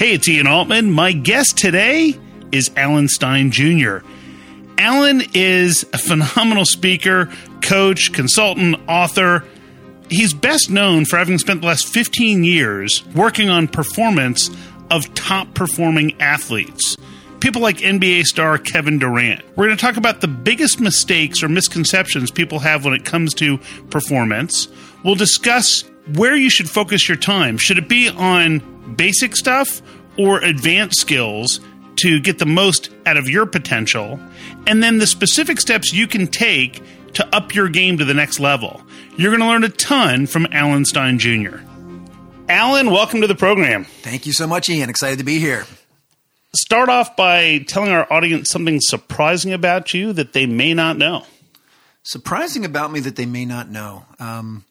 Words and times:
Hey, 0.00 0.14
it's 0.14 0.26
Ian 0.30 0.46
Altman. 0.46 0.90
My 0.92 1.12
guest 1.12 1.58
today 1.58 2.18
is 2.52 2.70
Alan 2.74 3.06
Stein 3.06 3.50
Jr. 3.50 3.98
Alan 4.78 5.22
is 5.34 5.84
a 5.92 5.98
phenomenal 5.98 6.64
speaker, 6.64 7.30
coach, 7.60 8.10
consultant, 8.14 8.76
author. 8.88 9.44
He's 10.08 10.32
best 10.32 10.70
known 10.70 11.04
for 11.04 11.18
having 11.18 11.36
spent 11.36 11.60
the 11.60 11.66
last 11.66 11.86
15 11.86 12.44
years 12.44 13.04
working 13.14 13.50
on 13.50 13.68
performance 13.68 14.48
of 14.90 15.12
top 15.12 15.52
performing 15.52 16.18
athletes. 16.18 16.96
People 17.40 17.60
like 17.60 17.76
NBA 17.76 18.24
star 18.24 18.56
Kevin 18.56 18.98
Durant. 18.98 19.42
We're 19.54 19.66
going 19.66 19.76
to 19.76 19.84
talk 19.84 19.98
about 19.98 20.22
the 20.22 20.28
biggest 20.28 20.80
mistakes 20.80 21.42
or 21.42 21.50
misconceptions 21.50 22.30
people 22.30 22.60
have 22.60 22.86
when 22.86 22.94
it 22.94 23.04
comes 23.04 23.34
to 23.34 23.58
performance. 23.90 24.66
We'll 25.04 25.14
discuss 25.14 25.84
where 26.14 26.36
you 26.36 26.48
should 26.48 26.70
focus 26.70 27.06
your 27.06 27.18
time. 27.18 27.58
Should 27.58 27.76
it 27.76 27.86
be 27.86 28.08
on 28.08 28.79
basic 28.96 29.36
stuff 29.36 29.82
or 30.18 30.40
advanced 30.40 31.00
skills 31.00 31.60
to 31.96 32.20
get 32.20 32.38
the 32.38 32.46
most 32.46 32.90
out 33.06 33.16
of 33.16 33.28
your 33.28 33.46
potential? 33.46 34.20
And 34.66 34.82
then 34.82 34.98
the 34.98 35.06
specific 35.06 35.60
steps 35.60 35.92
you 35.92 36.06
can 36.06 36.26
take 36.26 36.82
to 37.14 37.34
up 37.34 37.54
your 37.54 37.68
game 37.68 37.98
to 37.98 38.04
the 38.04 38.14
next 38.14 38.40
level. 38.40 38.82
You're 39.16 39.30
going 39.30 39.40
to 39.40 39.46
learn 39.46 39.64
a 39.64 39.68
ton 39.68 40.26
from 40.26 40.46
Alan 40.52 40.84
Stein 40.84 41.18
Jr. 41.18 41.58
Alan, 42.48 42.90
welcome 42.90 43.20
to 43.20 43.26
the 43.26 43.34
program. 43.34 43.84
Thank 43.84 44.26
you 44.26 44.32
so 44.32 44.46
much, 44.46 44.68
Ian. 44.68 44.90
Excited 44.90 45.18
to 45.18 45.24
be 45.24 45.38
here. 45.38 45.66
Start 46.52 46.88
off 46.88 47.14
by 47.16 47.58
telling 47.68 47.92
our 47.92 48.12
audience 48.12 48.50
something 48.50 48.80
surprising 48.80 49.52
about 49.52 49.94
you 49.94 50.12
that 50.12 50.32
they 50.32 50.46
may 50.46 50.74
not 50.74 50.98
know. 50.98 51.24
Surprising 52.02 52.64
about 52.64 52.90
me 52.90 52.98
that 53.00 53.14
they 53.14 53.26
may 53.26 53.44
not 53.44 53.70
know. 53.70 54.04
Um, 54.18 54.64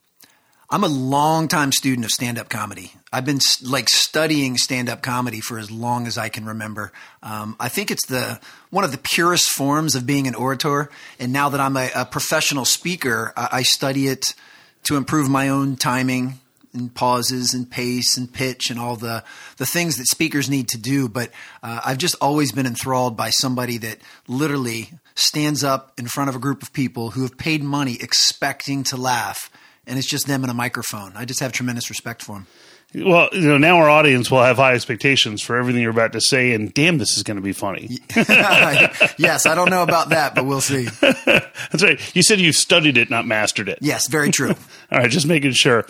I'm 0.72 0.84
a 0.84 0.88
long-time 0.88 1.72
student 1.72 2.06
of 2.06 2.12
stand-up 2.12 2.48
comedy. 2.48 2.94
I've 3.12 3.26
been 3.26 3.40
like 3.64 3.90
studying 3.90 4.56
stand-up 4.56 5.02
comedy 5.02 5.42
for 5.42 5.58
as 5.58 5.72
long 5.72 6.06
as 6.06 6.16
I 6.16 6.30
can 6.30 6.46
remember. 6.46 6.92
Um, 7.24 7.56
I 7.60 7.70
think 7.70 7.90
it's 7.90 8.06
the 8.06 8.40
one 8.70 8.84
of 8.84 8.92
the 8.92 9.00
purest 9.00 9.50
forms 9.50 9.96
of 9.96 10.06
being 10.06 10.28
an 10.28 10.36
orator. 10.36 10.92
And 11.18 11.34
now 11.34 11.50
that 11.50 11.60
I'm 11.60 11.76
a, 11.76 11.90
a 11.96 12.06
professional 12.06 12.66
speaker, 12.66 13.34
I, 13.36 13.50
I 13.52 13.62
study 13.64 14.08
it 14.08 14.36
to 14.84 14.96
improve 14.96 15.28
my 15.28 15.50
own 15.50 15.76
timing 15.76 16.40
and 16.72 16.94
pauses 16.94 17.56
and 17.56 17.68
pace 17.68 18.16
and 18.16 18.32
pitch 18.32 18.70
and 18.70 18.80
all 18.80 18.96
the 18.96 19.24
the 19.58 19.66
things 19.66 19.98
that 19.98 20.06
speakers 20.06 20.52
need 20.52 20.68
to 20.68 20.78
do. 20.78 21.10
But 21.10 21.32
uh, 21.64 21.82
I've 21.84 21.98
just 21.98 22.16
always 22.22 22.52
been 22.52 22.68
enthralled 22.68 23.18
by 23.18 23.32
somebody 23.32 23.80
that 23.80 23.98
literally 24.28 24.92
stands 25.16 25.64
up 25.64 25.94
in 25.98 26.06
front 26.06 26.30
of 26.30 26.36
a 26.36 26.40
group 26.40 26.62
of 26.62 26.72
people 26.74 27.10
who 27.10 27.24
have 27.24 27.40
paid 27.40 27.64
money 27.64 27.98
expecting 28.00 28.84
to 28.84 28.98
laugh 28.98 29.50
and 29.90 29.98
it's 29.98 30.08
just 30.08 30.28
them 30.28 30.44
and 30.44 30.52
a 30.52 30.54
microphone. 30.54 31.12
I 31.16 31.26
just 31.26 31.40
have 31.40 31.52
tremendous 31.52 31.90
respect 31.90 32.22
for 32.22 32.36
them. 32.36 32.48
Well, 32.96 33.30
you 33.34 33.42
know, 33.42 33.58
now 33.58 33.78
our 33.78 33.90
audience 33.90 34.32
will 34.32 34.42
have 34.42 34.58
high 34.58 34.74
expectations 34.74 35.44
for 35.44 35.58
everything 35.58 35.82
you're 35.82 35.92
about 35.92 36.14
to 36.14 36.22
say, 36.22 36.54
and 36.54 36.74
damn, 36.74 36.98
this 36.98 37.18
is 37.18 37.24
going 37.24 37.38
to 37.38 37.44
be 37.44 37.54
funny. 37.54 38.00
yes, 38.16 39.46
I 39.46 39.54
don't 39.54 39.70
know 39.70 39.84
about 39.84 40.10
that, 40.10 40.34
but 40.34 40.46
we'll 40.46 40.62
see. 40.62 40.86
That's 41.02 41.84
right. 41.84 42.16
You 42.16 42.24
said 42.24 42.40
you've 42.40 42.56
studied 42.56 42.98
it, 42.98 43.12
not 43.12 43.28
mastered 43.28 43.70
it. 43.70 43.80
Yes, 43.82 44.08
very 44.08 44.32
true. 44.32 44.50
All 44.92 45.00
right, 45.00 45.10
just 45.10 45.28
making 45.28 45.52
sure. 45.52 45.86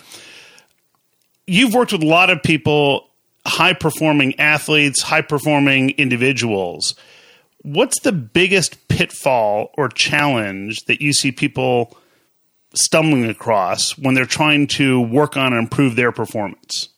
You've 1.46 1.72
worked 1.72 1.92
with 1.92 2.02
a 2.02 2.06
lot 2.06 2.28
of 2.28 2.42
people, 2.42 3.08
high 3.46 3.72
performing 3.72 4.38
athletes, 4.38 5.00
high 5.00 5.22
performing 5.22 5.90
individuals. 5.90 6.94
What's 7.62 8.00
the 8.00 8.12
biggest 8.12 8.88
pitfall 8.88 9.70
or 9.78 9.88
challenge 9.88 10.84
that 10.84 11.00
you 11.00 11.14
see 11.14 11.32
people 11.32 11.96
stumbling 12.74 13.28
across 13.28 13.98
when 13.98 14.14
they're 14.14 14.24
trying 14.26 14.66
to 14.66 15.00
work 15.00 15.36
on 15.36 15.52
and 15.52 15.62
improve 15.62 15.96
their 15.96 16.12
performance? 16.12 16.88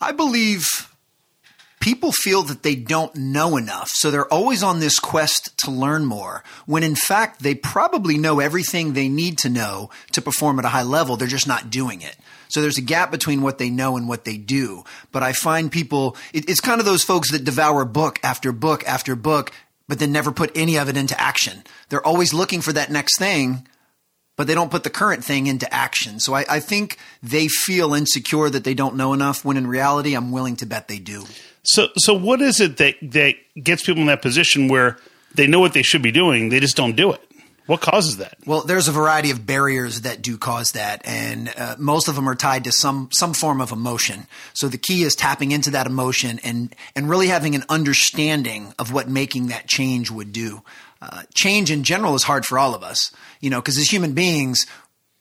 I 0.00 0.12
believe 0.12 0.66
people 1.80 2.12
feel 2.12 2.42
that 2.44 2.62
they 2.62 2.74
don't 2.74 3.14
know 3.16 3.56
enough. 3.56 3.88
So 3.90 4.10
they're 4.10 4.32
always 4.32 4.62
on 4.62 4.80
this 4.80 4.98
quest 4.98 5.56
to 5.58 5.70
learn 5.70 6.04
more, 6.04 6.44
when 6.66 6.82
in 6.82 6.94
fact, 6.94 7.42
they 7.42 7.54
probably 7.54 8.18
know 8.18 8.40
everything 8.40 8.92
they 8.92 9.08
need 9.08 9.38
to 9.38 9.48
know 9.48 9.90
to 10.12 10.22
perform 10.22 10.58
at 10.58 10.64
a 10.64 10.68
high 10.68 10.82
level. 10.82 11.16
They're 11.16 11.28
just 11.28 11.48
not 11.48 11.70
doing 11.70 12.02
it. 12.02 12.16
So 12.48 12.60
there's 12.60 12.78
a 12.78 12.82
gap 12.82 13.10
between 13.10 13.42
what 13.42 13.58
they 13.58 13.70
know 13.70 13.96
and 13.96 14.08
what 14.08 14.24
they 14.24 14.38
do. 14.38 14.84
But 15.12 15.22
I 15.22 15.32
find 15.32 15.70
people, 15.70 16.16
it, 16.32 16.48
it's 16.48 16.60
kind 16.60 16.80
of 16.80 16.86
those 16.86 17.04
folks 17.04 17.30
that 17.32 17.44
devour 17.44 17.84
book 17.84 18.18
after 18.22 18.52
book 18.52 18.86
after 18.86 19.14
book, 19.14 19.52
but 19.86 19.98
then 19.98 20.12
never 20.12 20.32
put 20.32 20.56
any 20.56 20.76
of 20.76 20.88
it 20.88 20.96
into 20.96 21.20
action. 21.20 21.62
They're 21.88 22.06
always 22.06 22.32
looking 22.32 22.60
for 22.60 22.72
that 22.72 22.90
next 22.90 23.18
thing 23.18 23.66
but 24.38 24.46
they 24.46 24.54
don't 24.54 24.70
put 24.70 24.84
the 24.84 24.90
current 24.90 25.22
thing 25.22 25.48
into 25.48 25.72
action. 25.74 26.20
So 26.20 26.32
I, 26.32 26.46
I, 26.48 26.60
think 26.60 26.96
they 27.22 27.48
feel 27.48 27.92
insecure 27.92 28.48
that 28.48 28.62
they 28.62 28.72
don't 28.72 28.94
know 28.94 29.12
enough. 29.12 29.44
When 29.44 29.56
in 29.56 29.66
reality, 29.66 30.14
I'm 30.14 30.30
willing 30.30 30.56
to 30.56 30.66
bet 30.66 30.86
they 30.86 31.00
do. 31.00 31.24
So, 31.64 31.88
so 31.96 32.14
what 32.14 32.40
is 32.40 32.60
it 32.60 32.78
that 32.78 32.94
that 33.02 33.34
gets 33.62 33.84
people 33.84 34.00
in 34.00 34.06
that 34.06 34.22
position 34.22 34.68
where 34.68 34.96
they 35.34 35.48
know 35.48 35.60
what 35.60 35.74
they 35.74 35.82
should 35.82 36.02
be 36.02 36.12
doing, 36.12 36.48
they 36.48 36.60
just 36.60 36.76
don't 36.76 36.96
do 36.96 37.12
it? 37.12 37.20
What 37.66 37.82
causes 37.82 38.16
that? 38.16 38.38
Well, 38.46 38.62
there's 38.62 38.88
a 38.88 38.92
variety 38.92 39.30
of 39.30 39.44
barriers 39.44 40.00
that 40.00 40.22
do 40.22 40.38
cause 40.38 40.72
that, 40.72 41.02
and 41.04 41.52
uh, 41.54 41.76
most 41.78 42.08
of 42.08 42.14
them 42.14 42.26
are 42.26 42.34
tied 42.34 42.64
to 42.64 42.72
some 42.72 43.10
some 43.12 43.34
form 43.34 43.60
of 43.60 43.72
emotion. 43.72 44.26
So 44.54 44.68
the 44.68 44.78
key 44.78 45.02
is 45.02 45.14
tapping 45.14 45.52
into 45.52 45.70
that 45.72 45.86
emotion 45.86 46.40
and 46.42 46.74
and 46.96 47.10
really 47.10 47.26
having 47.26 47.54
an 47.54 47.64
understanding 47.68 48.72
of 48.78 48.90
what 48.94 49.10
making 49.10 49.48
that 49.48 49.66
change 49.66 50.10
would 50.10 50.32
do. 50.32 50.62
Uh, 51.00 51.22
change 51.34 51.70
in 51.70 51.84
general 51.84 52.14
is 52.14 52.24
hard 52.24 52.44
for 52.44 52.58
all 52.58 52.74
of 52.74 52.82
us, 52.82 53.12
you 53.40 53.50
know, 53.50 53.60
because 53.60 53.78
as 53.78 53.90
human 53.90 54.14
beings, 54.14 54.66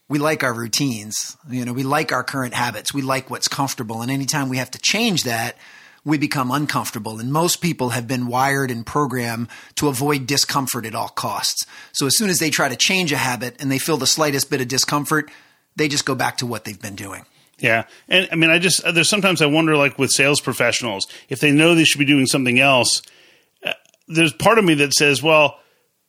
we 0.09 0.17
like 0.19 0.43
our 0.43 0.53
routines. 0.53 1.37
You 1.49 1.65
know, 1.65 1.73
we 1.73 1.83
like 1.83 2.11
our 2.11 2.23
current 2.23 2.53
habits. 2.53 2.93
We 2.93 3.01
like 3.01 3.29
what's 3.29 3.47
comfortable. 3.47 4.01
And 4.01 4.09
anytime 4.09 4.49
we 4.49 4.57
have 4.57 4.71
to 4.71 4.79
change 4.79 5.23
that, 5.23 5.55
we 6.03 6.17
become 6.17 6.51
uncomfortable. 6.51 7.19
And 7.19 7.31
most 7.31 7.57
people 7.57 7.89
have 7.89 8.07
been 8.07 8.27
wired 8.27 8.71
and 8.71 8.85
programmed 8.85 9.49
to 9.75 9.89
avoid 9.89 10.25
discomfort 10.25 10.85
at 10.85 10.95
all 10.95 11.09
costs. 11.09 11.65
So 11.91 12.07
as 12.07 12.17
soon 12.17 12.29
as 12.29 12.39
they 12.39 12.49
try 12.49 12.69
to 12.69 12.77
change 12.77 13.11
a 13.11 13.17
habit 13.17 13.57
and 13.59 13.69
they 13.69 13.77
feel 13.77 13.97
the 13.97 14.07
slightest 14.07 14.49
bit 14.49 14.61
of 14.61 14.69
discomfort, 14.69 15.29
they 15.75 15.89
just 15.89 16.05
go 16.05 16.15
back 16.15 16.37
to 16.37 16.45
what 16.45 16.63
they've 16.63 16.81
been 16.81 16.95
doing. 16.95 17.25
Yeah. 17.59 17.85
And 18.07 18.29
I 18.31 18.35
mean, 18.35 18.49
I 18.49 18.59
just, 18.59 18.81
there's 18.93 19.09
sometimes 19.09 19.41
I 19.41 19.47
wonder, 19.47 19.75
like 19.75 19.99
with 19.99 20.11
sales 20.11 20.39
professionals, 20.39 21.07
if 21.27 21.39
they 21.39 21.51
know 21.51 21.75
they 21.75 21.83
should 21.83 21.99
be 21.99 22.05
doing 22.05 22.25
something 22.25 22.59
else, 22.59 23.01
uh, 23.65 23.73
there's 24.07 24.31
part 24.31 24.59
of 24.59 24.65
me 24.65 24.75
that 24.75 24.93
says, 24.93 25.21
well, 25.21 25.59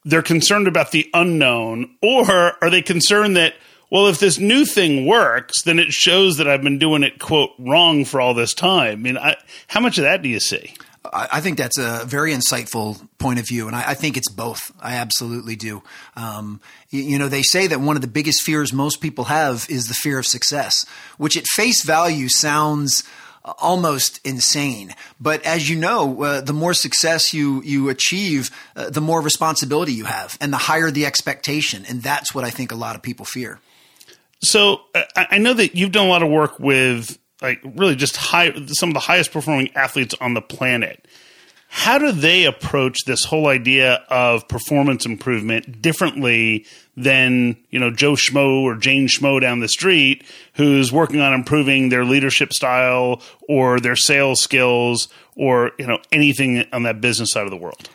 they're 0.08 0.22
concerned 0.22 0.66
about 0.66 0.90
the 0.90 1.08
unknown, 1.12 1.94
or 2.02 2.24
are 2.62 2.70
they 2.70 2.80
concerned 2.80 3.36
that, 3.36 3.54
well, 3.90 4.06
if 4.06 4.18
this 4.18 4.38
new 4.38 4.64
thing 4.64 5.06
works, 5.06 5.62
then 5.64 5.78
it 5.78 5.92
shows 5.92 6.38
that 6.38 6.48
I've 6.48 6.62
been 6.62 6.78
doing 6.78 7.02
it, 7.02 7.18
quote, 7.18 7.50
wrong 7.58 8.06
for 8.06 8.18
all 8.18 8.32
this 8.32 8.54
time? 8.54 8.92
I 8.92 8.96
mean, 8.96 9.18
I, 9.18 9.36
how 9.66 9.80
much 9.80 9.98
of 9.98 10.04
that 10.04 10.22
do 10.22 10.30
you 10.30 10.40
see? 10.40 10.74
I 11.12 11.40
think 11.40 11.58
that's 11.58 11.78
a 11.78 12.04
very 12.06 12.32
insightful 12.32 13.06
point 13.18 13.38
of 13.38 13.46
view, 13.46 13.66
and 13.66 13.76
I, 13.76 13.90
I 13.90 13.94
think 13.94 14.16
it's 14.16 14.30
both. 14.30 14.72
I 14.80 14.96
absolutely 14.96 15.56
do. 15.56 15.82
Um, 16.16 16.60
you, 16.90 17.02
you, 17.02 17.18
know, 17.18 17.28
they 17.28 17.42
say 17.42 17.66
that 17.66 17.80
one 17.80 17.96
of 17.96 18.02
the 18.02 18.08
biggest 18.08 18.42
fears 18.42 18.72
most 18.72 19.00
people 19.00 19.24
have 19.24 19.66
is 19.70 19.88
the 19.88 19.94
fear 19.94 20.18
of 20.18 20.26
success, 20.26 20.84
which 21.16 21.36
at 21.36 21.46
face 21.46 21.82
value 21.82 22.28
sounds 22.28 23.04
almost 23.58 24.20
insane. 24.24 24.94
But 25.20 25.42
as 25.44 25.68
you 25.68 25.76
know, 25.76 26.22
uh, 26.22 26.40
the 26.40 26.52
more 26.52 26.74
success 26.74 27.32
you 27.32 27.62
you 27.62 27.88
achieve, 27.88 28.50
uh, 28.76 28.90
the 28.90 29.00
more 29.00 29.20
responsibility 29.20 29.92
you 29.92 30.04
have, 30.04 30.36
and 30.40 30.52
the 30.52 30.58
higher 30.58 30.90
the 30.90 31.06
expectation. 31.06 31.84
And 31.88 32.02
that's 32.02 32.34
what 32.34 32.44
I 32.44 32.50
think 32.50 32.72
a 32.72 32.76
lot 32.76 32.96
of 32.96 33.02
people 33.02 33.24
fear. 33.24 33.60
So 34.40 34.82
uh, 34.94 35.02
I 35.16 35.38
know 35.38 35.54
that 35.54 35.74
you've 35.74 35.92
done 35.92 36.06
a 36.06 36.10
lot 36.10 36.22
of 36.22 36.30
work 36.30 36.58
with 36.60 37.18
like 37.42 37.60
really 37.64 37.96
just 37.96 38.16
high 38.16 38.52
some 38.66 38.90
of 38.90 38.94
the 38.94 39.00
highest 39.00 39.32
performing 39.32 39.70
athletes 39.74 40.14
on 40.20 40.34
the 40.34 40.42
planet. 40.42 41.06
How 41.70 41.98
do 41.98 42.12
they 42.12 42.46
approach 42.46 43.04
this 43.04 43.24
whole 43.24 43.46
idea 43.46 44.02
of 44.08 44.48
performance 44.48 45.04
improvement 45.04 45.82
differently 45.82 46.64
than 46.96 47.56
you 47.70 47.78
know 47.78 47.90
Joe 47.90 48.12
Schmo 48.12 48.62
or 48.62 48.74
Jane 48.74 49.06
Schmo 49.06 49.38
down 49.40 49.60
the 49.60 49.68
street 49.68 50.24
who's 50.54 50.90
working 50.90 51.20
on 51.20 51.34
improving 51.34 51.90
their 51.90 52.04
leadership 52.04 52.54
style 52.54 53.22
or 53.48 53.80
their 53.80 53.96
sales 53.96 54.40
skills 54.40 55.08
or 55.36 55.72
you 55.78 55.86
know 55.86 55.98
anything 56.10 56.64
on 56.72 56.84
that 56.84 57.02
business 57.02 57.32
side 57.32 57.44
of 57.44 57.50
the 57.50 57.56
world? 57.56 57.88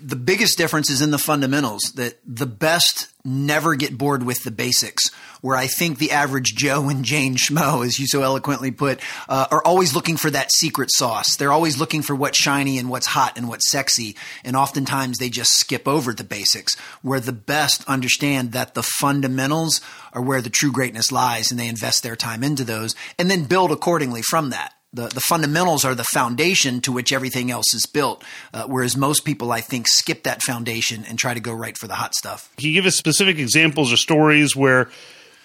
The 0.00 0.16
biggest 0.16 0.56
difference 0.56 0.90
is 0.90 1.02
in 1.02 1.10
the 1.10 1.18
fundamentals 1.18 1.82
that 1.96 2.18
the 2.24 2.46
best 2.46 3.08
never 3.24 3.74
get 3.74 3.98
bored 3.98 4.22
with 4.22 4.42
the 4.44 4.50
basics 4.50 5.10
where 5.40 5.56
i 5.56 5.66
think 5.66 5.98
the 5.98 6.12
average 6.12 6.54
joe 6.54 6.88
and 6.88 7.04
jane 7.04 7.34
schmo 7.34 7.84
as 7.84 7.98
you 7.98 8.06
so 8.06 8.22
eloquently 8.22 8.70
put 8.70 9.00
uh, 9.28 9.46
are 9.50 9.62
always 9.64 9.94
looking 9.94 10.16
for 10.16 10.30
that 10.30 10.52
secret 10.52 10.88
sauce. 10.92 11.36
They're 11.36 11.52
always 11.52 11.78
looking 11.78 12.02
for 12.02 12.14
what's 12.14 12.38
shiny 12.38 12.78
and 12.78 12.88
what's 12.88 13.06
hot 13.06 13.36
and 13.36 13.48
what's 13.48 13.70
sexy 13.70 14.16
and 14.44 14.56
oftentimes 14.56 15.18
they 15.18 15.28
just 15.28 15.52
skip 15.52 15.88
over 15.88 16.12
the 16.12 16.24
basics 16.24 16.76
where 17.02 17.20
the 17.20 17.32
best 17.32 17.84
understand 17.88 18.52
that 18.52 18.74
the 18.74 18.82
fundamentals 18.82 19.80
are 20.12 20.22
where 20.22 20.42
the 20.42 20.50
true 20.50 20.72
greatness 20.72 21.10
lies 21.10 21.50
and 21.50 21.58
they 21.58 21.68
invest 21.68 22.02
their 22.02 22.16
time 22.16 22.44
into 22.44 22.64
those 22.64 22.94
and 23.18 23.30
then 23.30 23.44
build 23.44 23.72
accordingly 23.72 24.22
from 24.22 24.50
that 24.50 24.74
the, 24.92 25.08
the 25.08 25.20
fundamentals 25.20 25.84
are 25.84 25.94
the 25.94 26.04
foundation 26.04 26.80
to 26.82 26.92
which 26.92 27.12
everything 27.12 27.50
else 27.50 27.72
is 27.74 27.86
built. 27.86 28.22
Uh, 28.52 28.64
whereas 28.64 28.96
most 28.96 29.24
people, 29.24 29.52
I 29.52 29.60
think, 29.60 29.86
skip 29.88 30.24
that 30.24 30.42
foundation 30.42 31.04
and 31.04 31.18
try 31.18 31.34
to 31.34 31.40
go 31.40 31.52
right 31.52 31.76
for 31.76 31.86
the 31.86 31.94
hot 31.94 32.14
stuff. 32.14 32.52
Can 32.56 32.68
you 32.68 32.74
give 32.74 32.86
us 32.86 32.96
specific 32.96 33.38
examples 33.38 33.92
or 33.92 33.96
stories 33.96 34.54
where 34.54 34.90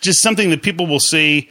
just 0.01 0.21
something 0.21 0.49
that 0.49 0.61
people 0.63 0.88
will 0.88 0.99
see 0.99 1.49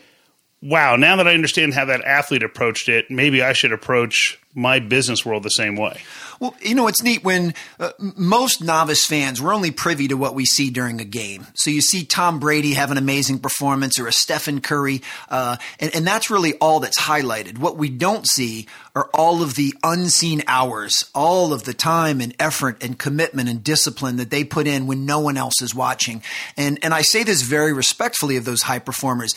wow, 0.62 0.96
now 0.96 1.16
that 1.16 1.28
I 1.28 1.34
understand 1.34 1.74
how 1.74 1.84
that 1.84 2.02
athlete 2.02 2.42
approached 2.42 2.88
it, 2.88 3.10
maybe 3.10 3.42
I 3.42 3.52
should 3.52 3.72
approach 3.72 4.40
my 4.56 4.80
business 4.80 5.24
world 5.24 5.42
the 5.42 5.50
same 5.50 5.76
way. 5.76 6.00
Well, 6.40 6.54
you 6.60 6.74
know, 6.74 6.88
it's 6.88 7.02
neat 7.02 7.22
when 7.22 7.54
uh, 7.78 7.92
most 7.98 8.62
novice 8.62 9.06
fans, 9.06 9.40
we're 9.40 9.54
only 9.54 9.70
privy 9.70 10.08
to 10.08 10.16
what 10.16 10.34
we 10.34 10.44
see 10.44 10.70
during 10.70 11.00
a 11.00 11.04
game. 11.04 11.46
So 11.54 11.70
you 11.70 11.80
see 11.80 12.04
Tom 12.04 12.40
Brady 12.40 12.74
have 12.74 12.90
an 12.90 12.98
amazing 12.98 13.38
performance 13.38 13.98
or 13.98 14.06
a 14.06 14.12
Stephen 14.12 14.60
Curry, 14.60 15.02
uh, 15.28 15.56
and, 15.78 15.94
and 15.94 16.06
that's 16.06 16.30
really 16.30 16.54
all 16.54 16.80
that's 16.80 17.00
highlighted. 17.00 17.58
What 17.58 17.76
we 17.76 17.88
don't 17.88 18.26
see 18.26 18.66
are 18.94 19.08
all 19.12 19.42
of 19.42 19.54
the 19.54 19.74
unseen 19.82 20.42
hours, 20.46 21.10
all 21.14 21.52
of 21.52 21.64
the 21.64 21.74
time 21.74 22.20
and 22.20 22.34
effort 22.38 22.82
and 22.82 22.98
commitment 22.98 23.48
and 23.48 23.62
discipline 23.62 24.16
that 24.16 24.30
they 24.30 24.42
put 24.42 24.66
in 24.66 24.86
when 24.86 25.04
no 25.04 25.20
one 25.20 25.36
else 25.36 25.60
is 25.60 25.74
watching. 25.74 26.22
And, 26.56 26.78
and 26.82 26.94
I 26.94 27.02
say 27.02 27.22
this 27.22 27.42
very 27.42 27.74
respectfully 27.74 28.36
of 28.36 28.46
those 28.46 28.62
high 28.62 28.78
performers. 28.78 29.34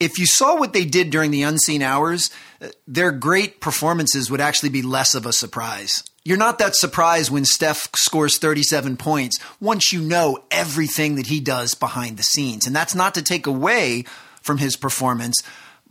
If 0.00 0.18
you 0.18 0.26
saw 0.26 0.58
what 0.58 0.72
they 0.72 0.86
did 0.86 1.10
during 1.10 1.30
the 1.30 1.42
unseen 1.42 1.82
hours, 1.82 2.30
their 2.86 3.12
great 3.12 3.60
performances 3.60 4.30
would 4.30 4.40
actually 4.40 4.68
be 4.68 4.82
less 4.82 5.14
of 5.14 5.26
a 5.26 5.32
surprise. 5.32 6.04
You're 6.24 6.36
not 6.36 6.58
that 6.58 6.76
surprised 6.76 7.30
when 7.30 7.44
Steph 7.44 7.88
scores 7.96 8.38
37 8.38 8.96
points 8.96 9.38
once 9.60 9.92
you 9.92 10.00
know 10.00 10.44
everything 10.50 11.16
that 11.16 11.26
he 11.26 11.40
does 11.40 11.74
behind 11.74 12.16
the 12.16 12.22
scenes. 12.22 12.66
And 12.66 12.76
that's 12.76 12.94
not 12.94 13.14
to 13.14 13.22
take 13.22 13.46
away 13.46 14.04
from 14.40 14.58
his 14.58 14.76
performance, 14.76 15.36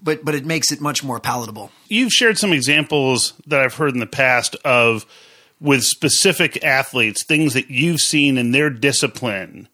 but 0.01 0.23
but 0.23 0.35
it 0.35 0.45
makes 0.45 0.71
it 0.71 0.79
much 0.79 1.03
more 1.03 1.19
palatable. 1.19 1.71
You've 1.87 2.13
shared 2.13 2.37
some 2.37 2.53
examples 2.53 3.33
that 3.47 3.59
I've 3.59 3.75
heard 3.75 3.93
in 3.93 3.99
the 3.99 4.05
past 4.05 4.55
of 4.63 5.05
with 5.59 5.83
specific 5.83 6.63
athletes, 6.63 7.23
things 7.23 7.53
that 7.53 7.69
you've 7.69 7.99
seen 7.99 8.37
in 8.37 8.51
their 8.51 8.69
discipline 8.69 9.67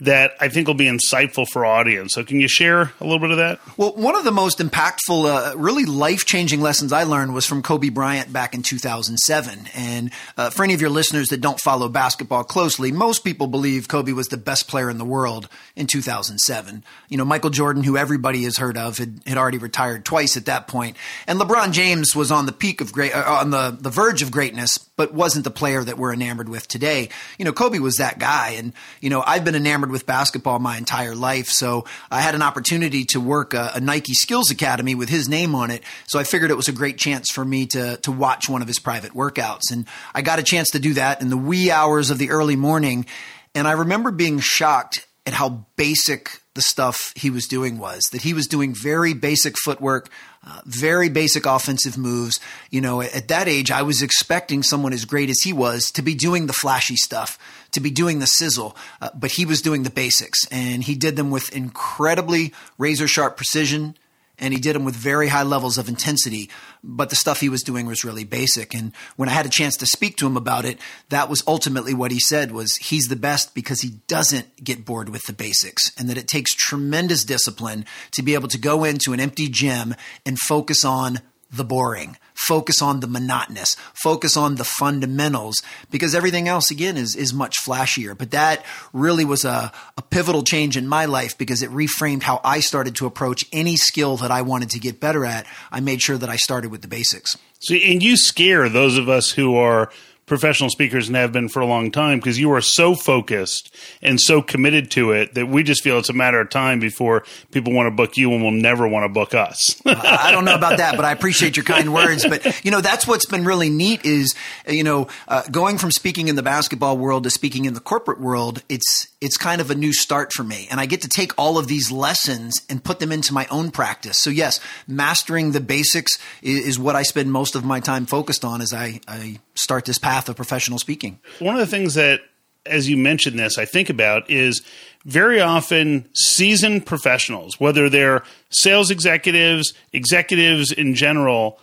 that 0.00 0.32
I 0.40 0.48
think 0.48 0.68
will 0.68 0.74
be 0.74 0.86
insightful 0.86 1.46
for 1.48 1.66
audience. 1.66 2.14
So, 2.14 2.24
can 2.24 2.40
you 2.40 2.48
share 2.48 2.92
a 3.00 3.04
little 3.04 3.18
bit 3.18 3.30
of 3.30 3.38
that? 3.38 3.60
Well, 3.76 3.94
one 3.94 4.14
of 4.14 4.24
the 4.24 4.30
most 4.30 4.58
impactful, 4.58 5.52
uh, 5.54 5.56
really 5.56 5.84
life 5.84 6.24
changing 6.24 6.60
lessons 6.60 6.92
I 6.92 7.02
learned 7.02 7.34
was 7.34 7.46
from 7.46 7.62
Kobe 7.62 7.88
Bryant 7.88 8.32
back 8.32 8.54
in 8.54 8.62
2007. 8.62 9.68
And 9.74 10.10
uh, 10.36 10.50
for 10.50 10.64
any 10.64 10.74
of 10.74 10.80
your 10.80 10.90
listeners 10.90 11.30
that 11.30 11.40
don't 11.40 11.60
follow 11.60 11.88
basketball 11.88 12.44
closely, 12.44 12.92
most 12.92 13.24
people 13.24 13.46
believe 13.46 13.88
Kobe 13.88 14.12
was 14.12 14.28
the 14.28 14.36
best 14.36 14.68
player 14.68 14.90
in 14.90 14.98
the 14.98 15.04
world 15.04 15.48
in 15.74 15.86
2007. 15.86 16.84
You 17.08 17.16
know, 17.16 17.24
Michael 17.24 17.50
Jordan, 17.50 17.82
who 17.82 17.96
everybody 17.96 18.44
has 18.44 18.58
heard 18.58 18.76
of, 18.76 18.98
had, 18.98 19.20
had 19.26 19.38
already 19.38 19.58
retired 19.58 20.04
twice 20.04 20.36
at 20.36 20.46
that 20.46 20.68
point. 20.68 20.96
and 21.26 21.40
LeBron 21.40 21.72
James 21.72 22.14
was 22.14 22.30
on 22.30 22.46
the 22.46 22.52
peak 22.52 22.80
of 22.80 22.92
great, 22.92 23.14
uh, 23.14 23.24
on 23.28 23.50
the 23.50 23.76
the 23.80 23.90
verge 23.90 24.22
of 24.22 24.30
greatness, 24.30 24.78
but 24.78 25.14
wasn't 25.14 25.44
the 25.44 25.50
player 25.50 25.82
that 25.82 25.98
we're 25.98 26.12
enamored 26.12 26.48
with 26.48 26.68
today. 26.68 27.08
You 27.38 27.44
know, 27.44 27.52
Kobe 27.52 27.78
was 27.78 27.96
that 27.96 28.18
guy, 28.18 28.50
and 28.50 28.72
you 29.00 29.10
know, 29.10 29.22
I've 29.26 29.44
been 29.44 29.54
enamored 29.54 29.87
enamored 29.88 29.92
with 29.92 30.06
basketball 30.06 30.58
my 30.58 30.76
entire 30.76 31.14
life. 31.14 31.48
So 31.48 31.84
I 32.10 32.20
had 32.20 32.34
an 32.34 32.42
opportunity 32.42 33.04
to 33.06 33.20
work 33.20 33.54
a, 33.54 33.72
a, 33.74 33.80
Nike 33.80 34.14
Skills 34.14 34.50
Academy 34.50 34.94
with 34.94 35.08
his 35.08 35.28
name 35.28 35.54
on 35.54 35.70
it. 35.70 35.82
So 36.06 36.18
I 36.18 36.24
figured 36.24 36.50
it 36.50 36.56
was 36.56 36.68
a 36.68 36.72
great 36.72 36.98
chance 36.98 37.30
for 37.30 37.44
me 37.44 37.66
to 37.66 37.96
to 37.98 38.12
watch 38.12 38.48
one 38.48 38.62
of 38.62 38.68
his 38.68 38.78
private 38.78 39.12
workouts, 39.12 39.72
and 39.72 39.86
I 40.14 40.22
got 40.22 40.38
a 40.38 40.42
chance 40.42 40.70
to 40.70 40.78
do 40.78 40.94
that 40.94 41.20
in 41.22 41.30
the 41.30 41.36
wee 41.36 41.70
hours 41.70 42.10
of 42.10 42.18
the 42.18 42.30
early 42.30 42.56
morning. 42.56 43.06
And 43.54 43.66
I 43.66 43.72
remember 43.72 44.10
being 44.10 44.40
shocked 44.40 45.06
at 45.26 45.32
how 45.34 45.66
basic 45.76 46.42
the 46.54 46.62
stuff 46.62 47.12
he 47.14 47.30
was 47.30 47.46
doing 47.46 47.78
was 47.78 48.02
that 48.12 48.22
he 48.22 48.34
was 48.34 48.46
doing 48.46 48.74
very 48.74 49.14
basic 49.14 49.54
footwork, 49.64 50.08
uh, 50.44 50.60
very 50.64 51.08
basic 51.08 51.46
offensive 51.46 51.96
moves. 51.96 52.40
You 52.70 52.80
know, 52.80 53.00
at 53.00 53.28
that 53.28 53.46
age, 53.46 53.70
I 53.70 53.82
was 53.82 54.02
expecting 54.02 54.62
someone 54.62 54.92
as 54.92 55.04
great 55.04 55.30
as 55.30 55.38
he 55.44 55.52
was 55.52 55.84
to 55.92 56.02
be 56.02 56.14
doing 56.14 56.46
the 56.46 56.52
flashy 56.52 56.96
stuff, 56.96 57.38
to 57.72 57.80
be 57.80 57.90
doing 57.90 58.18
the 58.18 58.26
sizzle, 58.26 58.76
uh, 59.00 59.10
but 59.14 59.32
he 59.32 59.44
was 59.44 59.62
doing 59.62 59.82
the 59.82 59.90
basics, 59.90 60.46
and 60.50 60.84
he 60.84 60.94
did 60.94 61.16
them 61.16 61.30
with 61.30 61.54
incredibly 61.54 62.52
razor 62.78 63.08
sharp 63.08 63.36
precision 63.36 63.96
and 64.38 64.54
he 64.54 64.60
did 64.60 64.74
them 64.74 64.84
with 64.84 64.94
very 64.94 65.28
high 65.28 65.42
levels 65.42 65.78
of 65.78 65.88
intensity. 65.88 66.48
But 66.82 67.10
the 67.10 67.16
stuff 67.16 67.40
he 67.40 67.48
was 67.48 67.62
doing 67.62 67.86
was 67.86 68.04
really 68.04 68.24
basic. 68.24 68.74
And 68.74 68.92
when 69.16 69.28
I 69.28 69.32
had 69.32 69.46
a 69.46 69.50
chance 69.50 69.76
to 69.78 69.86
speak 69.86 70.16
to 70.18 70.26
him 70.26 70.36
about 70.36 70.64
it, 70.64 70.78
that 71.08 71.28
was 71.28 71.42
ultimately 71.46 71.94
what 71.94 72.12
he 72.12 72.20
said 72.20 72.52
was 72.52 72.76
he's 72.76 73.08
the 73.08 73.16
best 73.16 73.54
because 73.54 73.80
he 73.80 74.00
doesn't 74.06 74.62
get 74.62 74.84
bored 74.84 75.08
with 75.08 75.26
the 75.26 75.32
basics 75.32 75.90
and 75.98 76.08
that 76.08 76.18
it 76.18 76.28
takes 76.28 76.54
tremendous 76.54 77.24
discipline 77.24 77.84
to 78.12 78.22
be 78.22 78.34
able 78.34 78.48
to 78.48 78.58
go 78.58 78.84
into 78.84 79.12
an 79.12 79.20
empty 79.20 79.48
gym 79.48 79.94
and 80.24 80.38
focus 80.38 80.84
on 80.84 81.20
the 81.50 81.64
boring, 81.64 82.16
focus 82.34 82.82
on 82.82 83.00
the 83.00 83.06
monotonous, 83.06 83.74
focus 83.94 84.36
on 84.36 84.56
the 84.56 84.64
fundamentals, 84.64 85.62
because 85.90 86.14
everything 86.14 86.46
else, 86.46 86.70
again, 86.70 86.96
is, 86.96 87.16
is 87.16 87.32
much 87.32 87.56
flashier. 87.64 88.16
But 88.16 88.32
that 88.32 88.64
really 88.92 89.24
was 89.24 89.44
a, 89.44 89.72
a 89.96 90.02
pivotal 90.02 90.42
change 90.42 90.76
in 90.76 90.86
my 90.86 91.06
life 91.06 91.38
because 91.38 91.62
it 91.62 91.70
reframed 91.70 92.22
how 92.22 92.40
I 92.44 92.60
started 92.60 92.96
to 92.96 93.06
approach 93.06 93.44
any 93.52 93.76
skill 93.76 94.18
that 94.18 94.30
I 94.30 94.42
wanted 94.42 94.70
to 94.70 94.78
get 94.78 95.00
better 95.00 95.24
at. 95.24 95.46
I 95.72 95.80
made 95.80 96.02
sure 96.02 96.18
that 96.18 96.28
I 96.28 96.36
started 96.36 96.70
with 96.70 96.82
the 96.82 96.88
basics. 96.88 97.36
So, 97.60 97.74
and 97.74 98.02
you 98.02 98.16
scare 98.16 98.68
those 98.68 98.98
of 98.98 99.08
us 99.08 99.30
who 99.30 99.56
are 99.56 99.90
professional 100.28 100.70
speakers 100.70 101.08
and 101.08 101.16
have 101.16 101.32
been 101.32 101.48
for 101.48 101.60
a 101.60 101.66
long 101.66 101.90
time 101.90 102.18
because 102.18 102.38
you 102.38 102.52
are 102.52 102.60
so 102.60 102.94
focused 102.94 103.74
and 104.02 104.20
so 104.20 104.40
committed 104.40 104.90
to 104.92 105.12
it 105.12 105.34
that 105.34 105.48
we 105.48 105.62
just 105.62 105.82
feel 105.82 105.98
it's 105.98 106.08
a 106.08 106.12
matter 106.12 106.40
of 106.40 106.50
time 106.50 106.78
before 106.78 107.24
people 107.50 107.72
want 107.72 107.86
to 107.86 107.90
book 107.90 108.16
you 108.16 108.32
and 108.32 108.42
will 108.42 108.50
never 108.50 108.86
want 108.86 109.04
to 109.04 109.08
book 109.08 109.34
us. 109.34 109.80
I 109.86 110.30
don't 110.30 110.44
know 110.44 110.54
about 110.54 110.78
that, 110.78 110.96
but 110.96 111.04
I 111.04 111.12
appreciate 111.12 111.56
your 111.56 111.64
kind 111.64 111.92
words. 111.92 112.26
But 112.26 112.64
you 112.64 112.70
know, 112.70 112.80
that's 112.80 113.06
what's 113.06 113.26
been 113.26 113.44
really 113.44 113.70
neat 113.70 114.04
is 114.04 114.34
you 114.68 114.84
know 114.84 115.08
uh, 115.26 115.42
going 115.50 115.78
from 115.78 115.90
speaking 115.90 116.28
in 116.28 116.36
the 116.36 116.42
basketball 116.42 116.96
world 116.96 117.24
to 117.24 117.30
speaking 117.30 117.64
in 117.64 117.74
the 117.74 117.80
corporate 117.80 118.20
world. 118.20 118.62
It's 118.68 119.08
it's 119.20 119.36
kind 119.36 119.60
of 119.60 119.70
a 119.70 119.74
new 119.74 119.92
start 119.92 120.32
for 120.32 120.44
me, 120.44 120.68
and 120.70 120.78
I 120.78 120.86
get 120.86 121.02
to 121.02 121.08
take 121.08 121.32
all 121.38 121.58
of 121.58 121.66
these 121.66 121.90
lessons 121.90 122.60
and 122.68 122.84
put 122.84 123.00
them 123.00 123.10
into 123.10 123.32
my 123.32 123.46
own 123.50 123.70
practice. 123.70 124.18
So 124.18 124.30
yes, 124.30 124.60
mastering 124.86 125.52
the 125.52 125.60
basics 125.60 126.18
is, 126.42 126.66
is 126.66 126.78
what 126.78 126.96
I 126.96 127.02
spend 127.02 127.32
most 127.32 127.54
of 127.54 127.64
my 127.64 127.80
time 127.80 128.06
focused 128.06 128.44
on 128.44 128.60
as 128.60 128.72
I, 128.72 129.00
I 129.08 129.38
start 129.58 129.84
this 129.84 129.98
path 129.98 130.28
of 130.28 130.36
professional 130.36 130.78
speaking. 130.78 131.18
One 131.38 131.54
of 131.54 131.60
the 131.60 131.66
things 131.66 131.94
that, 131.94 132.20
as 132.64 132.88
you 132.88 132.96
mentioned 132.96 133.38
this, 133.38 133.58
I 133.58 133.64
think 133.64 133.90
about 133.90 134.30
is 134.30 134.62
very 135.04 135.40
often 135.40 136.08
seasoned 136.14 136.86
professionals, 136.86 137.58
whether 137.58 137.88
they're 137.88 138.22
sales 138.50 138.90
executives, 138.90 139.74
executives 139.92 140.70
in 140.72 140.94
general, 140.94 141.58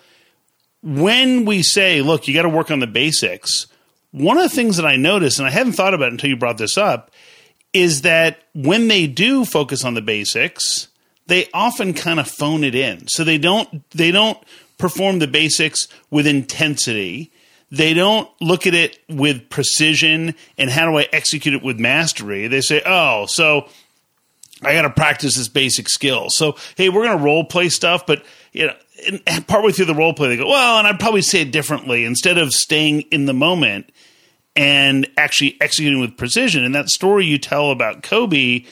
when 0.82 1.46
we 1.46 1.64
say, 1.64 2.02
look, 2.02 2.28
you 2.28 2.34
got 2.34 2.44
to 2.44 2.50
work 2.50 2.70
on 2.70 2.80
the 2.80 2.88
basics, 2.88 3.68
one 4.12 4.38
of 4.38 4.44
the 4.44 4.56
things 4.56 4.78
that 4.78 4.86
I 4.86 4.96
notice, 4.96 5.40
and 5.40 5.48
I 5.48 5.52
hadn't 5.52 5.74
thought 5.74 5.94
about 5.94 6.12
until 6.12 6.30
you 6.30 6.38
brought 6.38 6.58
this 6.58 6.78
up, 6.78 7.12
is 7.74 8.04
that 8.04 8.40
when 8.54 8.88
they 8.88 9.08
do 9.08 9.44
focus 9.44 9.84
on 9.84 9.94
the 9.94 10.02
basics, 10.02 10.88
they 11.28 11.50
often 11.54 11.94
kind 11.94 12.20
of 12.20 12.28
phone 12.28 12.64
it 12.64 12.76
in. 12.76 13.08
So 13.10 13.24
they 13.24 13.38
don't 13.38 13.84
they 13.92 14.12
don't 14.12 14.38
perform 14.78 15.20
the 15.20 15.28
basics 15.28 15.88
with 16.10 16.28
intensity 16.28 17.32
they 17.72 17.94
don't 17.94 18.30
look 18.40 18.68
at 18.68 18.74
it 18.74 19.00
with 19.10 19.50
precision 19.50 20.36
and 20.58 20.70
how 20.70 20.90
do 20.90 20.98
I 20.98 21.08
execute 21.12 21.56
it 21.56 21.64
with 21.64 21.80
mastery. 21.80 22.48
They 22.48 22.62
say, 22.62 22.82
oh, 22.86 23.26
so 23.26 23.68
I 24.62 24.74
got 24.74 24.84
to 24.84 24.90
practice 24.90 25.36
this 25.36 25.48
basic 25.48 25.90
skill. 25.90 26.30
So, 26.30 26.56
hey, 26.76 26.90
we're 26.90 27.06
going 27.06 27.18
to 27.18 27.24
role 27.24 27.44
play 27.44 27.70
stuff, 27.70 28.06
but 28.06 28.24
you 28.54 28.68
know, 28.68 28.76
partway 29.48 29.72
through 29.72 29.86
the 29.86 29.96
role 29.96 30.14
play, 30.14 30.30
they 30.30 30.38
go, 30.38 30.48
well, 30.48 30.78
and 30.78 30.88
I'd 30.88 31.00
probably 31.00 31.22
say 31.22 31.42
it 31.42 31.52
differently 31.52 32.06
instead 32.06 32.38
of 32.38 32.54
staying 32.54 33.02
in 33.12 33.26
the 33.26 33.34
moment 33.34 33.92
and 34.56 35.10
actually 35.18 35.58
executing 35.60 36.00
with 36.00 36.18
precision. 36.18 36.64
And 36.64 36.74
that 36.76 36.88
story 36.90 37.26
you 37.26 37.38
tell 37.38 37.72
about 37.72 38.04
Kobe 38.04 38.64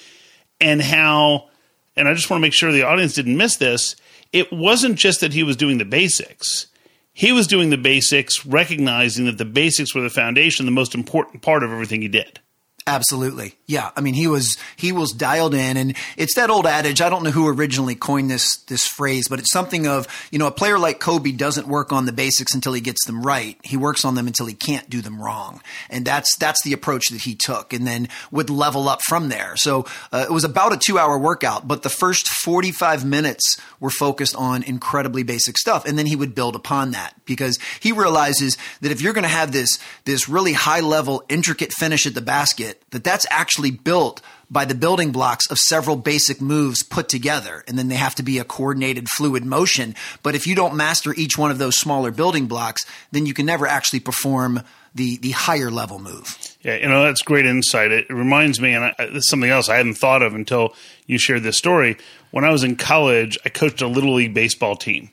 and 0.62 0.82
how, 0.82 1.50
and 1.96 2.08
I 2.08 2.14
just 2.14 2.30
want 2.30 2.40
to 2.40 2.42
make 2.42 2.54
sure 2.54 2.72
the 2.72 2.84
audience 2.84 3.14
didn't 3.14 3.36
miss 3.36 3.58
this. 3.58 3.96
It 4.32 4.52
wasn't 4.54 4.98
just 4.98 5.20
that 5.20 5.34
he 5.34 5.44
was 5.44 5.58
doing 5.58 5.78
the 5.78 5.86
basics 5.86 6.68
he 7.14 7.32
was 7.32 7.48
doing 7.48 7.70
the 7.70 7.78
basics, 7.78 8.46
recognizing 8.46 9.26
that 9.26 9.38
the 9.38 9.46
basics 9.46 9.94
were 9.94 10.02
the 10.02 10.10
foundation, 10.10 10.66
the 10.66 10.72
most 10.72 10.96
important 10.96 11.42
part 11.42 11.64
of 11.64 11.72
everything 11.72 12.02
he 12.02 12.08
did. 12.08 12.40
Absolutely. 12.86 13.56
Yeah. 13.66 13.92
I 13.96 14.02
mean, 14.02 14.14
he 14.14 14.28
was, 14.28 14.58
he 14.76 14.92
was 14.92 15.12
dialed 15.12 15.54
in 15.54 15.78
and 15.78 15.96
it's 16.18 16.36
that 16.36 16.50
old 16.50 16.66
adage. 16.66 17.00
I 17.02 17.10
don't 17.10 17.24
know 17.24 17.32
who 17.32 17.48
originally 17.48 17.96
coined 17.96 18.30
this, 18.30 18.58
this 18.68 18.86
phrase, 18.86 19.30
but 19.30 19.40
it's 19.40 19.54
something 19.54 19.88
of, 19.88 20.06
you 20.32 20.40
know, 20.40 20.48
a 20.48 20.52
player 20.52 20.78
like 20.78 21.00
Kobe 21.00 21.32
doesn't 21.32 21.68
work 21.68 21.94
on 21.94 22.06
the 22.06 22.12
basics 22.12 22.54
until 22.54 22.74
he 22.74 22.82
gets 22.82 23.06
them 23.06 23.24
right. 23.24 23.58
He 23.64 23.78
works 23.78 24.04
on 24.04 24.16
them 24.16 24.28
until 24.28 24.48
he 24.48 24.54
can't 24.54 24.90
do 24.90 25.02
them 25.02 25.22
wrong. 25.22 25.62
And 25.90 26.06
that's, 26.06 26.36
that's 26.38 26.62
the 26.64 26.74
approach 26.74 27.06
that 27.12 27.22
he 27.22 27.36
took 27.36 27.72
and 27.72 27.88
then 27.88 28.10
would 28.32 28.50
level 28.50 28.90
up 28.90 29.02
from 29.08 29.30
there. 29.30 29.54
So 29.56 29.86
uh, 30.12 30.26
it 30.30 30.34
was 30.34 30.44
about 30.44 30.74
a 30.74 30.78
two 30.78 31.00
hour 31.00 31.18
workout, 31.18 31.66
but 31.66 31.84
the 31.84 31.90
first 31.90 32.28
45 32.28 33.06
minutes 33.06 33.62
were 33.80 33.92
focused 33.92 34.36
on 34.36 34.64
incredibly 34.64 35.24
basic 35.24 35.58
stuff. 35.58 35.86
And 35.86 35.98
then 35.98 36.06
he 36.06 36.18
would 36.18 36.36
build 36.36 36.58
upon 36.58 36.92
that 36.92 37.16
because 37.26 37.58
he 37.80 37.94
realizes 37.94 38.58
that 38.82 38.92
if 38.92 39.00
you're 39.00 39.14
going 39.14 39.24
to 39.24 39.30
have 39.30 39.54
this, 39.54 39.80
this 40.04 40.28
really 40.28 40.54
high 40.54 40.82
level, 40.82 41.24
intricate 41.30 41.72
finish 41.72 42.06
at 42.06 42.14
the 42.14 42.22
basket, 42.22 42.73
it 42.74 42.84
that 42.92 43.04
that's 43.04 43.26
actually 43.30 43.72
built 43.72 44.22
by 44.50 44.66
the 44.66 44.76
building 44.76 45.12
blocks 45.12 45.50
of 45.50 45.58
several 45.58 45.96
basic 45.96 46.42
moves 46.42 46.84
put 46.84 47.10
together 47.10 47.64
and 47.68 47.78
then 47.78 47.88
they 47.88 47.96
have 47.96 48.16
to 48.16 48.24
be 48.24 48.38
a 48.40 48.44
coordinated 48.44 49.08
fluid 49.10 49.46
motion 49.46 49.96
but 50.22 50.36
if 50.36 50.46
you 50.46 50.56
don't 50.56 50.76
master 50.76 51.14
each 51.16 51.38
one 51.38 51.52
of 51.52 51.58
those 51.58 51.76
smaller 51.76 52.12
building 52.12 52.46
blocks 52.48 52.86
then 53.12 53.26
you 53.26 53.34
can 53.34 53.46
never 53.46 53.66
actually 53.66 54.00
perform 54.00 54.62
the 54.96 55.18
the 55.18 55.32
higher 55.32 55.72
level 55.72 56.00
move 56.00 56.38
Yeah, 56.62 56.76
you 56.76 56.88
know 56.88 57.04
that's 57.04 57.22
great 57.22 57.46
insight. 57.46 57.92
It 57.92 58.10
reminds 58.10 58.62
me, 58.62 58.74
and 58.74 58.86
I, 58.86 58.94
this 59.08 59.24
is 59.24 59.30
something 59.30 59.50
else 59.50 59.70
I 59.70 59.78
hadn't 59.78 59.96
thought 59.96 60.22
of 60.22 60.36
until 60.36 60.76
you 61.08 61.18
shared 61.18 61.44
this 61.44 61.58
story. 61.58 61.98
When 62.32 62.46
I 62.46 62.52
was 62.52 62.64
in 62.64 62.76
college, 62.76 63.38
I 63.46 63.50
coached 63.50 63.82
a 63.82 63.88
little 63.88 64.14
league 64.14 64.34
baseball 64.34 64.76
team, 64.76 65.10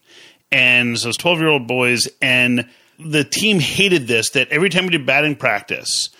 and 0.52 0.98
so 0.98 1.06
it 1.06 1.08
was 1.08 1.16
twelve 1.16 1.38
year 1.38 1.48
old 1.48 1.66
boys, 1.66 2.08
and 2.20 2.68
the 2.98 3.24
team 3.24 3.58
hated 3.58 4.06
this. 4.06 4.30
That 4.30 4.48
every 4.50 4.68
time 4.68 4.84
we 4.84 4.90
did 4.90 5.06
batting 5.06 5.36
practice, 5.36 6.10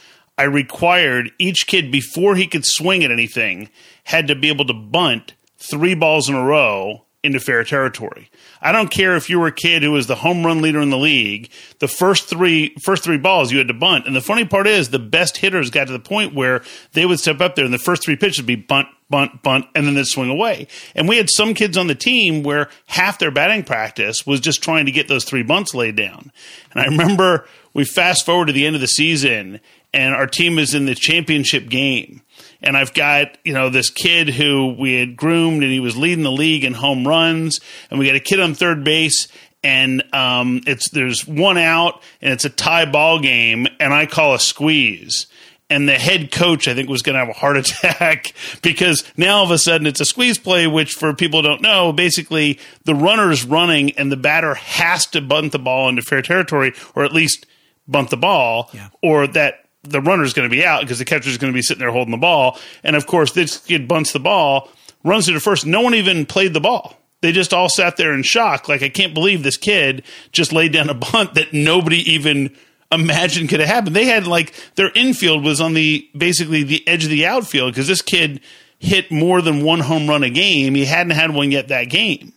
I 0.40 0.44
required 0.44 1.32
each 1.38 1.66
kid 1.66 1.92
before 1.92 2.34
he 2.34 2.46
could 2.46 2.64
swing 2.64 3.04
at 3.04 3.10
anything 3.10 3.68
had 4.04 4.26
to 4.28 4.34
be 4.34 4.48
able 4.48 4.64
to 4.64 4.72
bunt 4.72 5.34
three 5.58 5.94
balls 5.94 6.30
in 6.30 6.34
a 6.34 6.42
row 6.42 7.04
into 7.22 7.38
fair 7.38 7.62
territory. 7.62 8.30
I 8.62 8.72
don't 8.72 8.90
care 8.90 9.16
if 9.16 9.28
you 9.28 9.38
were 9.38 9.48
a 9.48 9.52
kid 9.52 9.82
who 9.82 9.92
was 9.92 10.06
the 10.06 10.14
home 10.14 10.46
run 10.46 10.62
leader 10.62 10.80
in 10.80 10.88
the 10.88 10.96
league. 10.96 11.50
The 11.80 11.88
first 11.88 12.26
three 12.26 12.74
first 12.82 13.04
three 13.04 13.18
balls 13.18 13.52
you 13.52 13.58
had 13.58 13.68
to 13.68 13.74
bunt. 13.74 14.06
And 14.06 14.16
the 14.16 14.22
funny 14.22 14.46
part 14.46 14.66
is 14.66 14.88
the 14.88 14.98
best 14.98 15.36
hitters 15.36 15.68
got 15.68 15.88
to 15.88 15.92
the 15.92 15.98
point 15.98 16.34
where 16.34 16.62
they 16.92 17.04
would 17.04 17.20
step 17.20 17.42
up 17.42 17.54
there 17.54 17.66
and 17.66 17.74
the 17.74 17.78
first 17.78 18.02
three 18.02 18.16
pitches 18.16 18.38
would 18.38 18.46
be 18.46 18.56
bunt, 18.56 18.88
bunt, 19.10 19.42
bunt, 19.42 19.66
and 19.74 19.86
then 19.86 19.92
they'd 19.92 20.06
swing 20.06 20.30
away. 20.30 20.68
And 20.94 21.06
we 21.06 21.18
had 21.18 21.28
some 21.28 21.52
kids 21.52 21.76
on 21.76 21.86
the 21.86 21.94
team 21.94 22.42
where 22.42 22.70
half 22.86 23.18
their 23.18 23.30
batting 23.30 23.64
practice 23.64 24.26
was 24.26 24.40
just 24.40 24.62
trying 24.62 24.86
to 24.86 24.92
get 24.92 25.06
those 25.06 25.24
three 25.24 25.42
bunts 25.42 25.74
laid 25.74 25.96
down. 25.96 26.32
And 26.72 26.80
I 26.80 26.86
remember 26.86 27.46
we 27.74 27.84
fast 27.84 28.24
forward 28.24 28.46
to 28.46 28.52
the 28.54 28.64
end 28.64 28.74
of 28.74 28.80
the 28.80 28.88
season 28.88 29.60
and 29.92 30.14
our 30.14 30.26
team 30.26 30.58
is 30.58 30.74
in 30.74 30.86
the 30.86 30.94
championship 30.94 31.68
game 31.68 32.22
and 32.62 32.76
I've 32.76 32.94
got 32.94 33.36
you 33.44 33.52
know 33.52 33.68
this 33.68 33.90
kid 33.90 34.28
who 34.28 34.74
we 34.78 34.94
had 34.94 35.16
groomed 35.16 35.62
and 35.62 35.72
he 35.72 35.80
was 35.80 35.96
leading 35.96 36.24
the 36.24 36.32
league 36.32 36.64
in 36.64 36.74
home 36.74 37.06
runs, 37.06 37.60
and 37.90 37.98
we 37.98 38.06
got 38.06 38.16
a 38.16 38.20
kid 38.20 38.40
on 38.40 38.54
third 38.54 38.84
base. 38.84 39.28
And 39.62 40.02
um, 40.14 40.62
it's 40.66 40.88
there's 40.88 41.28
one 41.28 41.58
out 41.58 42.02
and 42.22 42.32
it's 42.32 42.46
a 42.46 42.48
tie 42.48 42.86
ball 42.86 43.18
game 43.18 43.66
and 43.78 43.92
I 43.92 44.06
call 44.06 44.32
a 44.32 44.40
squeeze 44.40 45.26
and 45.68 45.86
the 45.86 45.98
head 45.98 46.32
coach 46.32 46.66
I 46.66 46.72
think 46.72 46.88
was 46.88 47.02
going 47.02 47.12
to 47.12 47.18
have 47.20 47.28
a 47.28 47.34
heart 47.34 47.56
attack 47.58 48.32
because 48.62 49.04
now 49.18 49.36
all 49.36 49.44
of 49.44 49.50
a 49.50 49.58
sudden 49.58 49.86
it's 49.86 50.00
a 50.00 50.06
squeeze 50.06 50.38
play, 50.38 50.66
which 50.66 50.92
for 50.92 51.12
people 51.12 51.42
who 51.42 51.48
don't 51.48 51.60
know, 51.60 51.92
basically 51.92 52.58
the 52.84 52.94
runner 52.94 53.30
is 53.30 53.44
running 53.44 53.90
and 53.98 54.10
the 54.10 54.16
batter 54.16 54.54
has 54.54 55.04
to 55.08 55.20
bunt 55.20 55.52
the 55.52 55.58
ball 55.58 55.90
into 55.90 56.00
fair 56.00 56.22
territory 56.22 56.72
or 56.94 57.04
at 57.04 57.12
least 57.12 57.44
bunt 57.86 58.08
the 58.08 58.16
ball, 58.16 58.70
yeah. 58.72 58.88
or 59.02 59.26
that 59.26 59.66
the 59.82 60.00
runner's 60.00 60.34
going 60.34 60.48
to 60.48 60.54
be 60.54 60.64
out 60.64 60.82
because 60.82 60.98
the 60.98 61.04
catcher's 61.04 61.38
going 61.38 61.52
to 61.52 61.56
be 61.56 61.62
sitting 61.62 61.80
there 61.80 61.90
holding 61.90 62.12
the 62.12 62.18
ball. 62.18 62.58
And 62.82 62.96
of 62.96 63.06
course, 63.06 63.32
this 63.32 63.58
kid 63.58 63.88
bunts 63.88 64.12
the 64.12 64.20
ball, 64.20 64.70
runs 65.04 65.26
to 65.26 65.32
the 65.32 65.40
first. 65.40 65.66
No 65.66 65.80
one 65.80 65.94
even 65.94 66.26
played 66.26 66.52
the 66.52 66.60
ball. 66.60 66.96
They 67.22 67.32
just 67.32 67.52
all 67.52 67.68
sat 67.68 67.96
there 67.96 68.14
in 68.14 68.22
shock. 68.22 68.68
Like, 68.68 68.82
I 68.82 68.88
can't 68.88 69.12
believe 69.12 69.42
this 69.42 69.56
kid 69.56 70.04
just 70.32 70.52
laid 70.52 70.72
down 70.72 70.88
a 70.88 70.94
bunt 70.94 71.34
that 71.34 71.52
nobody 71.52 71.98
even 72.12 72.56
imagined 72.92 73.48
could 73.48 73.60
have 73.60 73.68
happened. 73.68 73.94
They 73.94 74.06
had 74.06 74.26
like 74.26 74.54
their 74.74 74.90
infield 74.94 75.44
was 75.44 75.60
on 75.60 75.74
the 75.74 76.08
basically 76.16 76.62
the 76.62 76.86
edge 76.88 77.04
of 77.04 77.10
the 77.10 77.26
outfield 77.26 77.72
because 77.72 77.86
this 77.86 78.02
kid 78.02 78.40
hit 78.78 79.12
more 79.12 79.42
than 79.42 79.62
one 79.62 79.80
home 79.80 80.08
run 80.08 80.24
a 80.24 80.30
game. 80.30 80.74
He 80.74 80.86
hadn't 80.86 81.12
had 81.12 81.32
one 81.32 81.52
yet 81.52 81.68
that 81.68 81.84
game. 81.84 82.32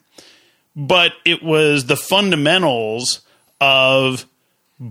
But 0.76 1.14
it 1.26 1.44
was 1.44 1.86
the 1.86 1.96
fundamentals 1.96 3.22
of 3.62 4.26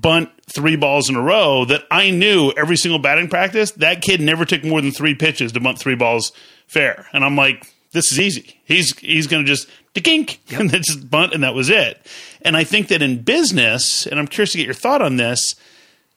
bunt 0.01 0.31
three 0.47 0.77
balls 0.77 1.09
in 1.09 1.17
a 1.17 1.23
row 1.23 1.65
that 1.67 1.85
I 1.91 2.11
knew 2.11 2.53
every 2.57 2.77
single 2.77 2.99
batting 2.99 3.29
practice, 3.29 3.73
that 3.73 4.03
kid 4.03 4.21
never 4.21 4.45
took 4.45 4.65
more 4.65 4.81
than 4.81 4.91
three 4.91 5.15
pitches 5.15 5.53
to 5.53 5.61
bunt 5.61 5.79
three 5.79 5.95
balls 5.95 6.33
fair. 6.67 7.07
And 7.13 7.25
I'm 7.25 7.37
like, 7.37 7.67
this 7.93 8.11
is 8.11 8.19
easy. 8.19 8.61
He's 8.65 8.97
he's 8.99 9.27
going 9.27 9.45
to 9.45 9.51
just 9.51 9.69
dink 9.95 10.41
yep. 10.49 10.61
and 10.61 10.71
then 10.71 10.83
just 10.83 11.09
bunt, 11.11 11.35
and 11.35 11.43
that 11.43 11.55
was 11.55 11.71
it. 11.71 12.05
And 12.43 12.57
I 12.57 12.65
think 12.65 12.89
that 12.89 13.03
in 13.03 13.23
business, 13.23 14.07
and 14.07 14.19
I'm 14.19 14.27
curious 14.27 14.53
to 14.53 14.59
get 14.59 14.67
your 14.67 14.75
thought 14.75 15.03
on 15.03 15.17
this. 15.17 15.55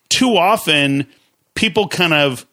Too 0.10 0.38
often, 0.38 1.08
people 1.56 1.88
kind 1.88 2.14
of 2.14 2.46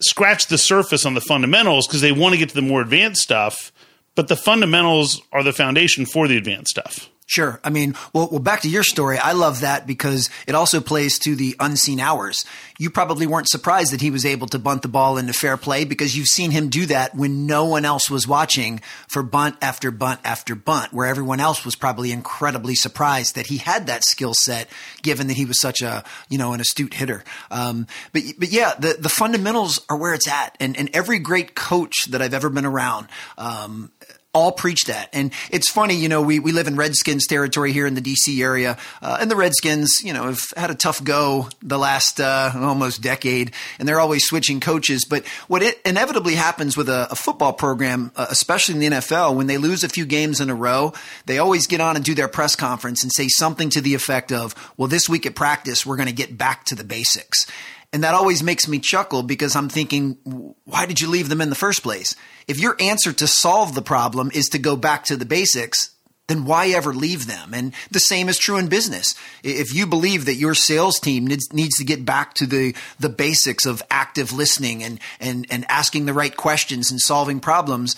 scratch 0.00 0.46
the 0.46 0.58
surface 0.58 1.04
on 1.04 1.14
the 1.14 1.20
fundamentals 1.20 1.86
because 1.86 2.00
they 2.00 2.12
want 2.12 2.32
to 2.32 2.38
get 2.38 2.48
to 2.50 2.54
the 2.54 2.62
more 2.62 2.80
advanced 2.80 3.20
stuff, 3.20 3.72
but 4.14 4.28
the 4.28 4.36
fundamentals 4.36 5.20
are 5.32 5.42
the 5.42 5.52
foundation 5.52 6.06
for 6.06 6.28
the 6.28 6.36
advanced 6.36 6.70
stuff. 6.70 7.10
Sure. 7.28 7.60
I 7.62 7.68
mean, 7.68 7.94
well, 8.14 8.26
well, 8.30 8.40
back 8.40 8.62
to 8.62 8.70
your 8.70 8.82
story. 8.82 9.18
I 9.18 9.32
love 9.32 9.60
that 9.60 9.86
because 9.86 10.30
it 10.46 10.54
also 10.54 10.80
plays 10.80 11.18
to 11.18 11.36
the 11.36 11.54
unseen 11.60 12.00
hours. 12.00 12.42
You 12.78 12.88
probably 12.88 13.26
weren't 13.26 13.50
surprised 13.50 13.92
that 13.92 14.00
he 14.00 14.10
was 14.10 14.24
able 14.24 14.46
to 14.46 14.58
bunt 14.58 14.80
the 14.80 14.88
ball 14.88 15.18
into 15.18 15.34
fair 15.34 15.58
play 15.58 15.84
because 15.84 16.16
you've 16.16 16.28
seen 16.28 16.52
him 16.52 16.70
do 16.70 16.86
that 16.86 17.14
when 17.14 17.44
no 17.46 17.66
one 17.66 17.84
else 17.84 18.08
was 18.08 18.26
watching 18.26 18.80
for 19.08 19.22
bunt 19.22 19.56
after 19.60 19.90
bunt 19.90 20.20
after 20.24 20.54
bunt, 20.54 20.94
where 20.94 21.06
everyone 21.06 21.38
else 21.38 21.66
was 21.66 21.76
probably 21.76 22.12
incredibly 22.12 22.74
surprised 22.74 23.34
that 23.34 23.48
he 23.48 23.58
had 23.58 23.88
that 23.88 24.04
skill 24.04 24.32
set, 24.32 24.66
given 25.02 25.26
that 25.26 25.36
he 25.36 25.44
was 25.44 25.60
such 25.60 25.82
a, 25.82 26.04
you 26.30 26.38
know, 26.38 26.54
an 26.54 26.62
astute 26.62 26.94
hitter. 26.94 27.24
Um, 27.50 27.86
but, 28.14 28.22
but 28.38 28.48
yeah, 28.48 28.72
the, 28.78 28.96
the 28.98 29.10
fundamentals 29.10 29.84
are 29.90 29.98
where 29.98 30.14
it's 30.14 30.28
at. 30.28 30.56
And, 30.60 30.78
and 30.78 30.88
every 30.94 31.18
great 31.18 31.54
coach 31.54 32.06
that 32.08 32.22
I've 32.22 32.32
ever 32.32 32.48
been 32.48 32.64
around, 32.64 33.08
um, 33.36 33.90
all 34.34 34.52
preach 34.52 34.84
that. 34.84 35.08
And 35.12 35.32
it's 35.50 35.70
funny, 35.70 35.94
you 35.94 36.08
know, 36.08 36.20
we, 36.20 36.38
we 36.38 36.52
live 36.52 36.66
in 36.66 36.76
Redskins 36.76 37.26
territory 37.26 37.72
here 37.72 37.86
in 37.86 37.94
the 37.94 38.02
DC 38.02 38.40
area, 38.42 38.76
uh, 39.00 39.18
and 39.20 39.30
the 39.30 39.36
Redskins, 39.36 40.00
you 40.04 40.12
know, 40.12 40.24
have 40.24 40.44
had 40.56 40.70
a 40.70 40.74
tough 40.74 41.02
go 41.02 41.48
the 41.62 41.78
last 41.78 42.20
uh, 42.20 42.52
almost 42.54 43.00
decade, 43.00 43.52
and 43.78 43.88
they're 43.88 44.00
always 44.00 44.24
switching 44.24 44.60
coaches. 44.60 45.06
But 45.08 45.26
what 45.48 45.62
it 45.62 45.80
inevitably 45.84 46.34
happens 46.34 46.76
with 46.76 46.88
a, 46.90 47.08
a 47.10 47.14
football 47.14 47.54
program, 47.54 48.12
uh, 48.16 48.26
especially 48.30 48.74
in 48.74 48.80
the 48.80 48.96
NFL, 48.98 49.34
when 49.34 49.46
they 49.46 49.56
lose 49.56 49.82
a 49.82 49.88
few 49.88 50.04
games 50.04 50.40
in 50.40 50.50
a 50.50 50.54
row, 50.54 50.92
they 51.24 51.38
always 51.38 51.66
get 51.66 51.80
on 51.80 51.96
and 51.96 52.04
do 52.04 52.14
their 52.14 52.28
press 52.28 52.54
conference 52.54 53.02
and 53.02 53.10
say 53.12 53.28
something 53.28 53.70
to 53.70 53.80
the 53.80 53.94
effect 53.94 54.30
of, 54.30 54.54
well, 54.76 54.88
this 54.88 55.08
week 55.08 55.24
at 55.24 55.34
practice, 55.34 55.86
we're 55.86 55.96
going 55.96 56.08
to 56.08 56.14
get 56.14 56.36
back 56.36 56.64
to 56.64 56.74
the 56.74 56.84
basics. 56.84 57.46
And 57.92 58.04
that 58.04 58.14
always 58.14 58.42
makes 58.42 58.68
me 58.68 58.78
chuckle 58.78 59.22
because 59.22 59.56
I'm 59.56 59.70
thinking, 59.70 60.18
why 60.64 60.84
did 60.84 61.00
you 61.00 61.08
leave 61.08 61.30
them 61.30 61.40
in 61.40 61.48
the 61.48 61.54
first 61.54 61.82
place? 61.82 62.14
If 62.46 62.60
your 62.60 62.76
answer 62.78 63.12
to 63.14 63.26
solve 63.26 63.74
the 63.74 63.82
problem 63.82 64.30
is 64.34 64.48
to 64.50 64.58
go 64.58 64.76
back 64.76 65.04
to 65.04 65.16
the 65.16 65.24
basics, 65.24 65.90
then 66.26 66.44
why 66.44 66.68
ever 66.68 66.92
leave 66.92 67.26
them? 67.26 67.54
And 67.54 67.72
the 67.90 67.98
same 68.00 68.28
is 68.28 68.38
true 68.38 68.58
in 68.58 68.68
business. 68.68 69.14
If 69.42 69.74
you 69.74 69.86
believe 69.86 70.26
that 70.26 70.34
your 70.34 70.54
sales 70.54 71.00
team 71.00 71.26
needs, 71.26 71.50
needs 71.54 71.78
to 71.78 71.84
get 71.84 72.04
back 72.04 72.34
to 72.34 72.46
the, 72.46 72.76
the 73.00 73.08
basics 73.08 73.64
of 73.64 73.82
active 73.90 74.32
listening 74.32 74.82
and, 74.84 75.00
and, 75.18 75.46
and 75.50 75.64
asking 75.70 76.04
the 76.04 76.12
right 76.12 76.36
questions 76.36 76.90
and 76.90 77.00
solving 77.00 77.40
problems, 77.40 77.96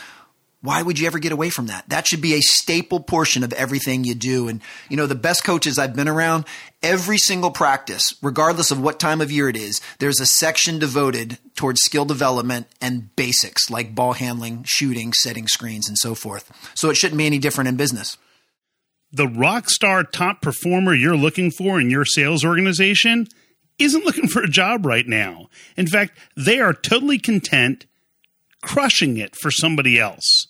why 0.63 0.83
would 0.83 0.99
you 0.99 1.07
ever 1.07 1.19
get 1.19 1.33
away 1.33 1.49
from 1.49 1.69
that? 1.69 1.89
That 1.89 2.07
should 2.07 2.21
be 2.21 2.35
a 2.35 2.43
staple 2.43 3.01
portion 3.01 3.43
of 3.43 3.53
everything 3.55 4.05
you 4.05 4.15
do. 4.15 4.47
And, 4.47 4.61
you 4.91 4.97
know, 4.97 5.07
the 5.07 5.15
best 5.15 5.43
coaches 5.43 5.79
I've 5.79 5.97
been 5.97 6.09
around, 6.09 6.45
every 6.83 7.17
single 7.17 7.51
practice, 7.51 8.15
regardless 8.21 8.71
of 8.71 8.81
what 8.81 9.01
time 9.01 9.23
of 9.23 9.33
year 9.33 9.49
it 9.49 9.57
is, 9.57 9.81
there's 10.01 10.21
a 10.21 10.27
section 10.27 10.79
devoted 10.79 11.39
towards 11.55 11.81
skill 11.81 12.05
development 12.05 12.67
and 12.81 13.15
basics 13.17 13.71
like 13.71 13.95
ball 13.95 14.13
handling, 14.13 14.65
shooting, 14.67 15.15
setting 15.15 15.49
screens, 15.49 15.89
and 15.89 15.97
so 15.97 16.15
forth. 16.15 16.53
So 16.75 16.91
it 16.91 16.97
shouldn't 16.97 17.19
be 17.19 17.27
any 17.27 17.39
different 17.39 17.69
in 17.69 17.77
business. 17.77 18.19
The 19.13 19.29
rock 19.29 19.71
star 19.71 20.05
top 20.05 20.43
performer 20.43 20.95
you're 20.95 21.17
looking 21.17 21.51
for 21.51 21.81
in 21.81 21.89
your 21.89 22.05
sales 22.05 22.45
organization 22.45 23.29
isn't 23.79 24.05
looking 24.05 24.29
for 24.29 24.43
a 24.43 24.49
job 24.49 24.85
right 24.85 25.07
now. 25.07 25.49
In 25.77 25.87
fact, 25.87 26.19
they 26.37 26.61
are 26.61 26.75
totally 26.75 27.19
content 27.19 27.87
crushing 28.63 29.17
it 29.17 29.35
for 29.35 29.51
somebody 29.51 29.99
else. 29.99 30.47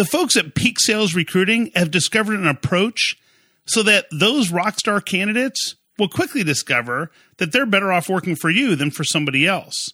The 0.00 0.06
folks 0.06 0.34
at 0.38 0.54
Peak 0.54 0.80
Sales 0.80 1.14
Recruiting 1.14 1.72
have 1.74 1.90
discovered 1.90 2.40
an 2.40 2.46
approach 2.46 3.18
so 3.66 3.82
that 3.82 4.06
those 4.10 4.48
rockstar 4.48 5.04
candidates 5.04 5.74
will 5.98 6.08
quickly 6.08 6.42
discover 6.42 7.10
that 7.36 7.52
they're 7.52 7.66
better 7.66 7.92
off 7.92 8.08
working 8.08 8.34
for 8.34 8.48
you 8.48 8.76
than 8.76 8.90
for 8.90 9.04
somebody 9.04 9.46
else. 9.46 9.90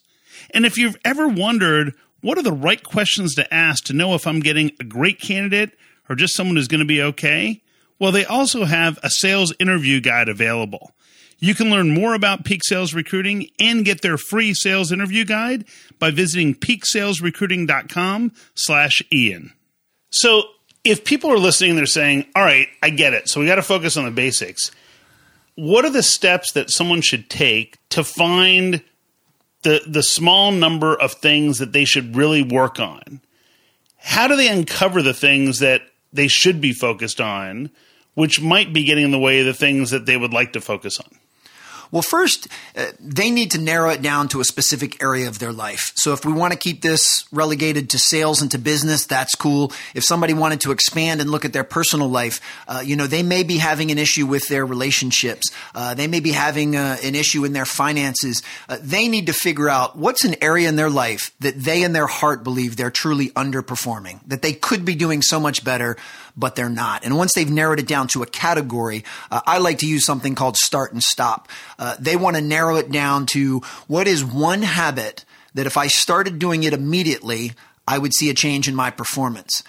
And 0.51 0.65
if 0.65 0.77
you've 0.77 0.95
ever 1.03 1.27
wondered 1.27 1.93
what 2.21 2.37
are 2.37 2.41
the 2.41 2.53
right 2.53 2.81
questions 2.81 3.35
to 3.35 3.53
ask 3.53 3.83
to 3.83 3.93
know 3.93 4.15
if 4.15 4.25
I'm 4.25 4.39
getting 4.39 4.71
a 4.79 4.85
great 4.85 5.19
candidate 5.19 5.71
or 6.07 6.15
just 6.15 6.35
someone 6.35 6.55
who's 6.55 6.69
going 6.69 6.79
to 6.79 6.85
be 6.85 7.01
okay, 7.01 7.61
well, 7.99 8.13
they 8.13 8.23
also 8.23 8.63
have 8.63 8.97
a 9.03 9.09
sales 9.09 9.53
interview 9.59 9.99
guide 9.99 10.29
available. 10.29 10.93
You 11.39 11.53
can 11.53 11.69
learn 11.69 11.93
more 11.93 12.13
about 12.13 12.45
Peak 12.45 12.61
Sales 12.63 12.93
Recruiting 12.93 13.49
and 13.59 13.83
get 13.83 14.03
their 14.03 14.17
free 14.17 14.53
sales 14.53 14.93
interview 14.93 15.25
guide 15.25 15.65
by 15.99 16.11
visiting 16.11 16.55
peaksalesrecruiting.com 16.55 18.31
slash 18.55 19.01
Ian. 19.11 19.51
So 20.09 20.43
if 20.83 21.03
people 21.03 21.31
are 21.31 21.37
listening, 21.37 21.75
they're 21.75 21.85
saying, 21.85 22.25
all 22.35 22.43
right, 22.43 22.67
I 22.81 22.89
get 22.89 23.13
it. 23.13 23.27
So 23.27 23.39
we 23.39 23.45
got 23.45 23.55
to 23.55 23.61
focus 23.61 23.97
on 23.97 24.05
the 24.05 24.11
basics. 24.11 24.71
What 25.55 25.85
are 25.85 25.89
the 25.89 26.03
steps 26.03 26.51
that 26.53 26.69
someone 26.69 27.01
should 27.01 27.29
take 27.29 27.77
to 27.89 28.03
find 28.03 28.83
the, 29.63 29.81
the 29.87 30.03
small 30.03 30.51
number 30.51 30.95
of 30.95 31.13
things 31.13 31.57
that 31.57 31.73
they 31.73 31.83
should 31.83 32.15
really 32.15 32.43
work 32.43 32.79
on? 32.79 33.21
How 33.97 34.27
do 34.27 34.35
they 34.35 34.47
uncover 34.47 35.01
the 35.01 35.13
things 35.13 35.59
that 35.59 35.81
they 36.13 36.27
should 36.27 36.61
be 36.61 36.73
focused 36.73 37.19
on, 37.19 37.69
which 38.13 38.39
might 38.39 38.71
be 38.71 38.83
getting 38.83 39.05
in 39.05 39.11
the 39.11 39.19
way 39.19 39.39
of 39.39 39.45
the 39.45 39.53
things 39.53 39.89
that 39.89 40.05
they 40.05 40.15
would 40.15 40.31
like 40.31 40.53
to 40.53 40.61
focus 40.61 40.99
on? 40.99 41.09
Well, 41.91 42.01
first, 42.01 42.47
uh, 42.75 42.87
they 42.99 43.31
need 43.31 43.51
to 43.51 43.57
narrow 43.57 43.89
it 43.89 44.01
down 44.01 44.27
to 44.29 44.39
a 44.39 44.43
specific 44.43 45.01
area 45.01 45.27
of 45.27 45.39
their 45.39 45.53
life. 45.53 45.91
So 45.95 46.13
if 46.13 46.25
we 46.25 46.33
want 46.33 46.53
to 46.53 46.59
keep 46.59 46.81
this 46.81 47.25
relegated 47.31 47.89
to 47.91 47.99
sales 47.99 48.41
and 48.41 48.51
to 48.51 48.57
business, 48.57 49.05
that's 49.05 49.35
cool. 49.35 49.71
If 49.93 50.03
somebody 50.03 50.33
wanted 50.33 50.61
to 50.61 50.71
expand 50.71 51.21
and 51.21 51.29
look 51.29 51.45
at 51.45 51.53
their 51.53 51.63
personal 51.63 52.09
life, 52.09 52.41
uh, 52.67 52.81
you 52.83 52.95
know, 52.95 53.07
they 53.07 53.23
may 53.23 53.43
be 53.43 53.57
having 53.57 53.91
an 53.91 53.97
issue 53.97 54.25
with 54.25 54.47
their 54.47 54.65
relationships. 54.65 55.51
Uh, 55.73 55.93
they 55.93 56.07
may 56.07 56.19
be 56.19 56.31
having 56.31 56.75
uh, 56.75 56.97
an 57.03 57.15
issue 57.15 57.45
in 57.45 57.53
their 57.53 57.65
finances. 57.65 58.43
Uh, 58.67 58.77
they 58.81 59.07
need 59.07 59.27
to 59.27 59.33
figure 59.33 59.69
out 59.69 59.97
what's 59.97 60.25
an 60.25 60.35
area 60.41 60.67
in 60.67 60.75
their 60.75 60.89
life 60.89 61.31
that 61.39 61.55
they 61.57 61.83
in 61.83 61.93
their 61.93 62.07
heart 62.07 62.43
believe 62.43 62.75
they're 62.75 62.91
truly 62.91 63.29
underperforming, 63.29 64.19
that 64.27 64.41
they 64.41 64.53
could 64.53 64.83
be 64.83 64.95
doing 64.95 65.21
so 65.21 65.39
much 65.39 65.63
better, 65.63 65.97
but 66.35 66.55
they're 66.55 66.69
not. 66.69 67.03
And 67.03 67.17
once 67.17 67.33
they've 67.33 67.49
narrowed 67.49 67.79
it 67.79 67.87
down 67.87 68.07
to 68.09 68.23
a 68.23 68.25
category, 68.25 69.03
I 69.31 69.57
like 69.57 69.79
to 69.79 69.87
use 69.87 70.05
something 70.05 70.35
called 70.35 70.57
start 70.57 70.93
and 70.93 71.01
stop. 71.01 71.47
Uh, 71.79 71.95
they 71.99 72.15
want 72.15 72.35
to 72.35 72.41
narrow 72.41 72.77
it 72.77 72.91
down 72.91 73.25
to 73.27 73.61
what 73.87 74.07
is 74.07 74.23
one 74.23 74.61
habit 74.61 75.25
that 75.53 75.67
if 75.67 75.77
I 75.77 75.87
started 75.87 76.39
doing 76.39 76.63
it 76.63 76.73
immediately, 76.73 77.53
I 77.87 77.97
would 77.97 78.13
see 78.13 78.29
a 78.29 78.33
change 78.33 78.67
in 78.67 78.75
my 78.75 78.91
performance. 78.91 79.63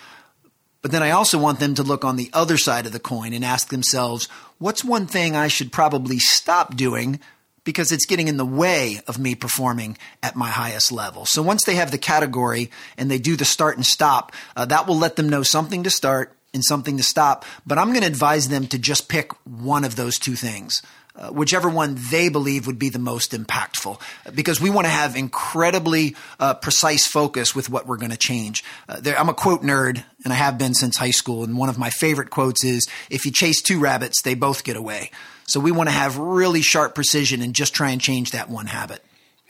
But 0.83 0.93
then 0.93 1.03
I 1.03 1.11
also 1.11 1.39
want 1.39 1.61
them 1.61 1.75
to 1.75 1.83
look 1.83 2.05
on 2.05 2.17
the 2.17 2.31
other 2.33 2.57
side 2.57 2.87
of 2.87 2.93
the 2.93 3.01
coin 3.01 3.33
and 3.33 3.45
ask 3.45 3.69
themselves, 3.69 4.29
what's 4.59 4.85
one 4.85 5.07
thing 5.07 5.35
I 5.35 5.49
should 5.49 5.73
probably 5.73 6.19
stop 6.19 6.77
doing 6.77 7.21
because 7.65 7.93
it's 7.93 8.07
getting 8.07 8.29
in 8.29 8.39
the 8.39 8.47
way 8.47 9.01
of 9.07 9.19
me 9.19 9.35
performing 9.35 9.99
at 10.23 10.37
my 10.37 10.49
highest 10.49 10.91
level. 10.91 11.27
So 11.27 11.43
once 11.43 11.65
they 11.65 11.75
have 11.75 11.91
the 11.91 11.99
category 11.99 12.71
and 12.97 13.11
they 13.11 13.19
do 13.19 13.37
the 13.37 13.45
start 13.45 13.77
and 13.77 13.85
stop, 13.85 14.33
uh, 14.57 14.65
that 14.67 14.87
will 14.87 14.97
let 14.97 15.17
them 15.17 15.29
know 15.29 15.43
something 15.43 15.83
to 15.83 15.91
start 15.91 16.35
and 16.55 16.65
something 16.65 16.97
to 16.97 17.03
stop. 17.03 17.45
But 17.67 17.77
I'm 17.77 17.89
going 17.89 18.01
to 18.01 18.07
advise 18.07 18.49
them 18.49 18.67
to 18.69 18.79
just 18.79 19.09
pick 19.09 19.33
one 19.45 19.85
of 19.85 19.97
those 19.97 20.19
two 20.19 20.35
things. 20.35 20.81
Uh, 21.19 21.31
whichever 21.31 21.69
one 21.69 21.97
they 22.11 22.29
believe 22.29 22.69
would 22.69 22.79
be 22.79 22.91
the 22.91 22.99
most 22.99 23.33
impactful, 23.33 24.01
because 24.35 24.61
we 24.61 24.71
want 24.71 24.85
to 24.85 24.91
have 24.91 25.17
incredibly 25.17 26.15
uh, 26.39 26.55
precise 26.55 27.09
focus 27.09 27.57
with 27.57 27.69
what 27.69 27.89
we're 27.89 27.97
going 27.97 28.13
to 28.13 28.17
change. 28.17 28.63
Uh, 28.89 29.01
there, 29.01 29.19
I'm 29.19 29.29
a 29.29 29.35
quote 29.35 29.63
nerd, 29.63 30.05
and 30.23 30.33
I 30.33 30.37
have 30.37 30.59
been 30.59 30.75
since 30.75 30.97
high 30.97 31.11
school. 31.11 31.43
And 31.43 31.59
one 31.59 31.69
of 31.69 31.77
my 31.77 31.91
favorite 31.91 32.31
quotes 32.31 32.63
is, 32.63 32.87
"If 33.11 33.27
you 33.27 33.33
chase 33.33 33.61
two 33.61 33.81
rabbits, 33.81 34.23
they 34.23 34.35
both 34.35 34.63
get 34.63 34.77
away." 34.77 35.11
So 35.49 35.59
we 35.59 35.73
want 35.73 35.89
to 35.89 35.95
have 35.95 36.19
really 36.19 36.63
sharp 36.63 36.95
precision 36.95 37.43
and 37.43 37.53
just 37.53 37.75
try 37.75 37.91
and 37.91 38.01
change 38.01 38.31
that 38.31 38.49
one 38.49 38.67
habit. 38.67 39.03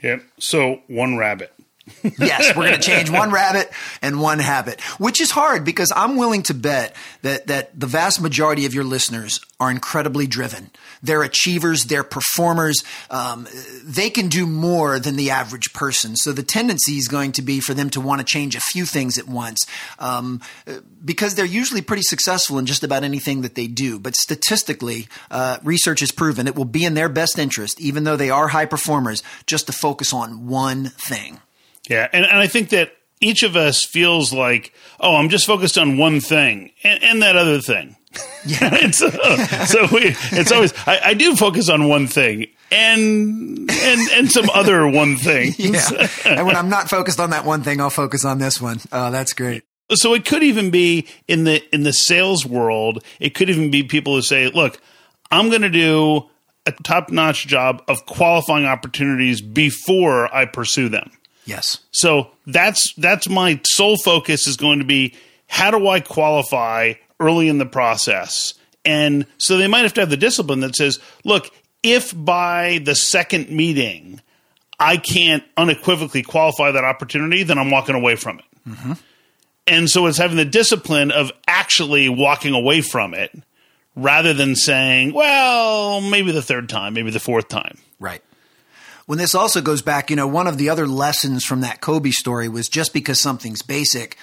Yep. 0.02 0.22
So 0.38 0.80
one 0.86 1.18
rabbit. 1.18 1.52
Yes, 2.18 2.56
we're 2.56 2.68
going 2.68 2.80
to 2.80 2.86
change 2.86 3.10
one 3.10 3.30
rabbit 3.30 3.70
and 4.02 4.20
one 4.20 4.38
habit, 4.38 4.80
which 4.98 5.20
is 5.20 5.30
hard 5.30 5.64
because 5.64 5.92
I'm 5.94 6.16
willing 6.16 6.42
to 6.44 6.54
bet 6.54 6.94
that, 7.22 7.46
that 7.46 7.78
the 7.78 7.86
vast 7.86 8.20
majority 8.20 8.66
of 8.66 8.74
your 8.74 8.84
listeners 8.84 9.40
are 9.60 9.70
incredibly 9.70 10.26
driven. 10.26 10.70
They're 11.02 11.22
achievers, 11.22 11.84
they're 11.84 12.04
performers. 12.04 12.82
Um, 13.10 13.48
they 13.84 14.10
can 14.10 14.28
do 14.28 14.46
more 14.46 14.98
than 14.98 15.16
the 15.16 15.30
average 15.30 15.72
person. 15.72 16.16
So 16.16 16.32
the 16.32 16.42
tendency 16.42 16.96
is 16.96 17.08
going 17.08 17.32
to 17.32 17.42
be 17.42 17.60
for 17.60 17.74
them 17.74 17.90
to 17.90 18.00
want 18.00 18.20
to 18.20 18.24
change 18.24 18.54
a 18.54 18.60
few 18.60 18.84
things 18.84 19.18
at 19.18 19.26
once 19.26 19.66
um, 19.98 20.40
because 21.04 21.34
they're 21.34 21.44
usually 21.44 21.82
pretty 21.82 22.02
successful 22.02 22.58
in 22.58 22.66
just 22.66 22.84
about 22.84 23.04
anything 23.04 23.42
that 23.42 23.54
they 23.54 23.66
do. 23.66 23.98
But 23.98 24.14
statistically, 24.14 25.08
uh, 25.30 25.58
research 25.62 26.00
has 26.00 26.12
proven 26.12 26.46
it 26.46 26.56
will 26.56 26.64
be 26.64 26.84
in 26.84 26.94
their 26.94 27.08
best 27.08 27.38
interest, 27.38 27.80
even 27.80 28.04
though 28.04 28.16
they 28.16 28.30
are 28.30 28.48
high 28.48 28.66
performers, 28.66 29.22
just 29.46 29.66
to 29.66 29.72
focus 29.72 30.12
on 30.12 30.46
one 30.46 30.86
thing. 30.86 31.40
Yeah, 31.88 32.08
and, 32.12 32.24
and 32.24 32.38
I 32.38 32.46
think 32.46 32.70
that 32.70 32.92
each 33.20 33.42
of 33.42 33.56
us 33.56 33.84
feels 33.84 34.32
like, 34.32 34.72
oh, 35.00 35.16
I'm 35.16 35.28
just 35.28 35.46
focused 35.46 35.78
on 35.78 35.98
one 35.98 36.20
thing 36.20 36.70
and, 36.84 37.02
and 37.02 37.22
that 37.22 37.36
other 37.36 37.60
thing. 37.60 37.96
Yeah. 38.46 38.90
so, 38.90 39.10
so 39.10 39.86
we, 39.92 40.16
it's 40.32 40.52
always 40.52 40.72
I, 40.86 41.00
I, 41.04 41.14
do 41.14 41.36
focus 41.36 41.68
on 41.68 41.88
one 41.88 42.06
thing 42.06 42.46
and 42.70 43.70
and 43.70 44.10
and 44.12 44.30
some 44.30 44.48
other 44.50 44.86
one 44.88 45.16
thing. 45.16 45.54
yeah. 45.58 46.08
And 46.24 46.46
when 46.46 46.56
I'm 46.56 46.68
not 46.68 46.88
focused 46.88 47.20
on 47.20 47.30
that 47.30 47.44
one 47.44 47.62
thing, 47.62 47.80
I'll 47.80 47.90
focus 47.90 48.24
on 48.24 48.38
this 48.38 48.60
one. 48.60 48.80
Oh, 48.92 49.10
that's 49.10 49.32
great. 49.32 49.64
So 49.92 50.14
it 50.14 50.24
could 50.24 50.42
even 50.42 50.70
be 50.70 51.06
in 51.26 51.44
the 51.44 51.62
in 51.74 51.82
the 51.82 51.92
sales 51.92 52.46
world. 52.46 53.04
It 53.20 53.34
could 53.34 53.50
even 53.50 53.70
be 53.70 53.82
people 53.82 54.14
who 54.14 54.22
say, 54.22 54.48
"Look, 54.48 54.80
I'm 55.30 55.48
going 55.48 55.62
to 55.62 55.70
do 55.70 56.28
a 56.66 56.72
top 56.72 57.10
notch 57.10 57.46
job 57.46 57.82
of 57.88 58.04
qualifying 58.06 58.66
opportunities 58.66 59.40
before 59.40 60.34
I 60.34 60.44
pursue 60.44 60.88
them." 60.88 61.10
Yes. 61.48 61.78
So 61.92 62.30
that's 62.46 62.92
that's 62.98 63.26
my 63.26 63.58
sole 63.64 63.96
focus 63.96 64.46
is 64.46 64.58
going 64.58 64.80
to 64.80 64.84
be 64.84 65.14
how 65.46 65.70
do 65.70 65.88
I 65.88 66.00
qualify 66.00 66.94
early 67.18 67.48
in 67.48 67.56
the 67.56 67.64
process? 67.64 68.52
And 68.84 69.24
so 69.38 69.56
they 69.56 69.66
might 69.66 69.80
have 69.80 69.94
to 69.94 70.02
have 70.02 70.10
the 70.10 70.18
discipline 70.18 70.60
that 70.60 70.76
says, 70.76 70.98
look, 71.24 71.50
if 71.82 72.12
by 72.14 72.80
the 72.84 72.94
second 72.94 73.48
meeting 73.48 74.20
I 74.78 74.98
can't 74.98 75.42
unequivocally 75.56 76.22
qualify 76.22 76.70
that 76.70 76.84
opportunity, 76.84 77.44
then 77.44 77.58
I'm 77.58 77.70
walking 77.70 77.94
away 77.94 78.16
from 78.16 78.40
it. 78.40 78.68
Mm-hmm. 78.68 78.92
And 79.66 79.88
so 79.88 80.04
it's 80.06 80.18
having 80.18 80.36
the 80.36 80.44
discipline 80.44 81.10
of 81.10 81.32
actually 81.46 82.10
walking 82.10 82.52
away 82.52 82.82
from 82.82 83.14
it 83.14 83.32
rather 83.96 84.34
than 84.34 84.54
saying, 84.54 85.14
well, 85.14 86.02
maybe 86.02 86.30
the 86.30 86.42
third 86.42 86.68
time, 86.68 86.92
maybe 86.92 87.10
the 87.10 87.18
fourth 87.18 87.48
time. 87.48 87.78
Right 87.98 88.22
when 89.08 89.18
this 89.18 89.34
also 89.34 89.62
goes 89.62 89.80
back, 89.80 90.10
you 90.10 90.16
know, 90.16 90.26
one 90.26 90.46
of 90.46 90.58
the 90.58 90.68
other 90.68 90.86
lessons 90.86 91.42
from 91.42 91.62
that 91.62 91.80
Kobe 91.80 92.10
story 92.10 92.46
was 92.46 92.68
just 92.68 92.92
because 92.92 93.18
something's 93.18 93.62
basic, 93.62 94.18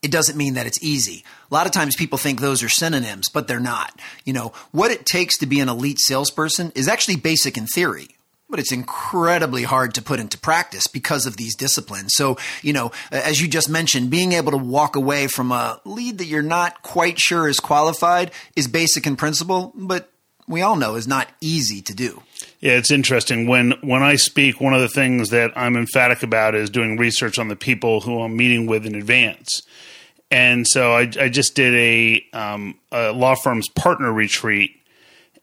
it 0.00 0.10
doesn't 0.10 0.38
mean 0.38 0.54
that 0.54 0.64
it's 0.64 0.82
easy. 0.82 1.22
A 1.50 1.54
lot 1.54 1.66
of 1.66 1.72
times 1.72 1.96
people 1.96 2.16
think 2.16 2.40
those 2.40 2.62
are 2.62 2.70
synonyms, 2.70 3.28
but 3.28 3.46
they're 3.46 3.60
not. 3.60 4.00
You 4.24 4.32
know, 4.32 4.54
what 4.70 4.90
it 4.90 5.04
takes 5.04 5.36
to 5.38 5.46
be 5.46 5.60
an 5.60 5.68
elite 5.68 5.98
salesperson 6.00 6.72
is 6.74 6.88
actually 6.88 7.16
basic 7.16 7.58
in 7.58 7.66
theory. 7.66 8.08
But 8.48 8.58
it's 8.58 8.72
incredibly 8.72 9.64
hard 9.64 9.92
to 9.96 10.02
put 10.02 10.18
into 10.18 10.38
practice 10.38 10.86
because 10.86 11.26
of 11.26 11.36
these 11.36 11.54
disciplines. 11.54 12.12
So, 12.14 12.38
you 12.62 12.72
know, 12.72 12.90
as 13.10 13.38
you 13.38 13.48
just 13.48 13.68
mentioned, 13.68 14.08
being 14.08 14.32
able 14.32 14.52
to 14.52 14.56
walk 14.56 14.96
away 14.96 15.26
from 15.26 15.52
a 15.52 15.78
lead 15.84 16.16
that 16.18 16.24
you're 16.24 16.40
not 16.40 16.80
quite 16.80 17.20
sure 17.20 17.48
is 17.48 17.60
qualified 17.60 18.30
is 18.56 18.66
basic 18.66 19.06
in 19.06 19.16
principle, 19.16 19.74
but 19.74 20.10
we 20.48 20.62
all 20.62 20.76
know 20.76 20.94
is 20.94 21.06
not 21.06 21.28
easy 21.42 21.82
to 21.82 21.94
do. 21.94 22.22
Yeah, 22.62 22.74
it's 22.74 22.92
interesting. 22.92 23.48
When 23.48 23.72
when 23.82 24.04
I 24.04 24.14
speak, 24.14 24.60
one 24.60 24.72
of 24.72 24.80
the 24.80 24.88
things 24.88 25.30
that 25.30 25.52
I'm 25.56 25.76
emphatic 25.76 26.22
about 26.22 26.54
is 26.54 26.70
doing 26.70 26.96
research 26.96 27.36
on 27.40 27.48
the 27.48 27.56
people 27.56 28.00
who 28.00 28.22
I'm 28.22 28.36
meeting 28.36 28.66
with 28.66 28.86
in 28.86 28.94
advance. 28.94 29.62
And 30.30 30.64
so 30.66 30.92
I, 30.92 31.10
I 31.20 31.28
just 31.28 31.56
did 31.56 31.74
a, 31.74 32.24
um, 32.32 32.78
a 32.90 33.12
law 33.12 33.34
firm's 33.34 33.68
partner 33.68 34.12
retreat, 34.12 34.80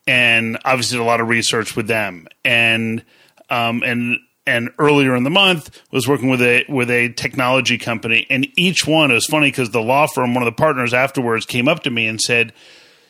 and 0.08 0.58
obviously 0.64 0.98
did 0.98 1.04
a 1.04 1.06
lot 1.06 1.20
of 1.20 1.28
research 1.28 1.76
with 1.76 1.88
them. 1.88 2.26
And 2.46 3.04
um, 3.50 3.84
and 3.84 4.18
and 4.48 4.70
earlier 4.80 5.14
in 5.14 5.24
the 5.26 5.30
month 5.30 5.82
was 5.92 6.08
working 6.08 6.30
with 6.30 6.42
a 6.42 6.64
with 6.70 6.90
a 6.90 7.10
technology 7.10 7.78
company, 7.78 8.28
and 8.30 8.48
each 8.58 8.88
one 8.88 9.12
it 9.12 9.16
was 9.16 9.26
funny 9.26 9.52
because 9.52 9.72
the 9.72 9.82
law 9.82 10.08
firm, 10.08 10.34
one 10.34 10.42
of 10.42 10.48
the 10.48 10.58
partners 10.58 10.94
afterwards, 10.94 11.46
came 11.46 11.68
up 11.68 11.84
to 11.84 11.90
me 11.90 12.08
and 12.08 12.22
said 12.22 12.54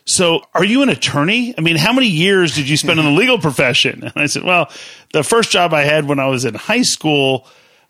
so, 0.10 0.42
are 0.56 0.66
you 0.66 0.82
an 0.82 0.90
attorney? 0.90 1.54
I 1.56 1.62
mean, 1.62 1.76
how 1.76 1.94
many 1.94 2.08
years 2.08 2.56
did 2.56 2.68
you 2.68 2.78
spend 2.78 3.00
in 3.00 3.06
the 3.06 3.12
legal 3.12 3.38
profession? 3.38 4.02
And 4.10 4.14
I 4.16 4.26
said, 4.26 4.44
Well, 4.44 4.72
the 5.14 5.24
first 5.24 5.52
job 5.52 5.72
I 5.72 5.84
had 5.84 6.08
when 6.08 6.20
I 6.20 6.26
was 6.26 6.46
in 6.46 6.56
high 6.56 6.82
school, 6.82 7.48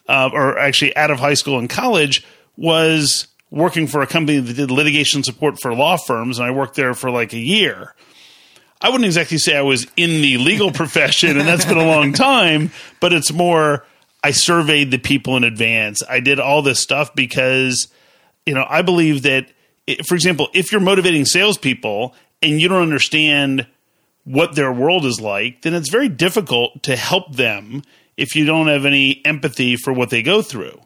uh, 0.07 0.29
or 0.33 0.59
actually 0.59 0.93
out 0.97 1.11
of 1.11 1.19
high 1.19 1.35
school 1.35 1.57
and 1.57 1.69
college, 1.69 2.25
was 2.57 3.27
working 3.51 3.87
for 3.87 4.01
a 4.01 4.07
company 4.07 4.39
that 4.39 4.53
did 4.53 4.69
litigation 4.69 5.23
support 5.23 5.61
for 5.61 5.73
law 5.73 5.95
firms. 5.95 6.39
And 6.39 6.45
I 6.45 6.51
worked 6.51 6.75
there 6.75 6.93
for 6.93 7.09
like 7.09 7.31
a 7.31 7.39
year. 7.39 7.95
I 8.81 8.89
wouldn't 8.89 9.05
exactly 9.05 9.37
say 9.37 9.55
I 9.55 9.61
was 9.61 9.87
in 9.95 10.21
the 10.21 10.39
legal 10.39 10.71
profession, 10.73 11.37
and 11.37 11.47
that's 11.47 11.63
been 11.63 11.77
a 11.77 11.87
long 11.87 12.11
time, 12.11 12.71
but 12.99 13.13
it's 13.13 13.31
more 13.31 13.85
I 14.21 14.31
surveyed 14.31 14.91
the 14.91 14.99
people 14.99 15.37
in 15.37 15.45
advance. 15.45 16.03
I 16.07 16.19
did 16.19 16.41
all 16.41 16.63
this 16.63 16.81
stuff 16.81 17.15
because, 17.15 17.87
you 18.45 18.53
know, 18.53 18.65
I 18.67 18.81
believe 18.81 19.21
that 19.21 19.49
for 20.07 20.15
example, 20.15 20.49
if 20.53 20.71
you're 20.71 20.81
motivating 20.81 21.25
salespeople 21.25 22.15
and 22.41 22.59
you 22.61 22.67
don't 22.67 22.81
understand 22.81 23.67
what 24.23 24.55
their 24.55 24.71
world 24.71 25.05
is 25.05 25.19
like, 25.19 25.61
then 25.61 25.73
it's 25.73 25.89
very 25.89 26.09
difficult 26.09 26.83
to 26.83 26.95
help 26.95 27.35
them 27.35 27.83
if 28.17 28.35
you 28.35 28.45
don't 28.45 28.67
have 28.67 28.85
any 28.85 29.21
empathy 29.25 29.75
for 29.75 29.93
what 29.93 30.09
they 30.09 30.21
go 30.21 30.41
through. 30.41 30.79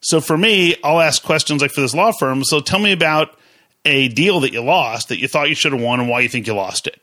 So 0.00 0.20
for 0.20 0.36
me, 0.36 0.74
I'll 0.82 1.00
ask 1.00 1.22
questions 1.22 1.62
like 1.62 1.72
for 1.72 1.82
this 1.82 1.94
law 1.94 2.12
firm. 2.18 2.42
So 2.42 2.60
tell 2.60 2.78
me 2.78 2.92
about 2.92 3.38
a 3.84 4.08
deal 4.08 4.40
that 4.40 4.52
you 4.52 4.62
lost 4.62 5.08
that 5.08 5.18
you 5.18 5.28
thought 5.28 5.48
you 5.48 5.54
should 5.54 5.72
have 5.72 5.80
won 5.80 6.00
and 6.00 6.08
why 6.08 6.20
you 6.20 6.28
think 6.28 6.46
you 6.46 6.54
lost 6.54 6.86
it. 6.86 7.00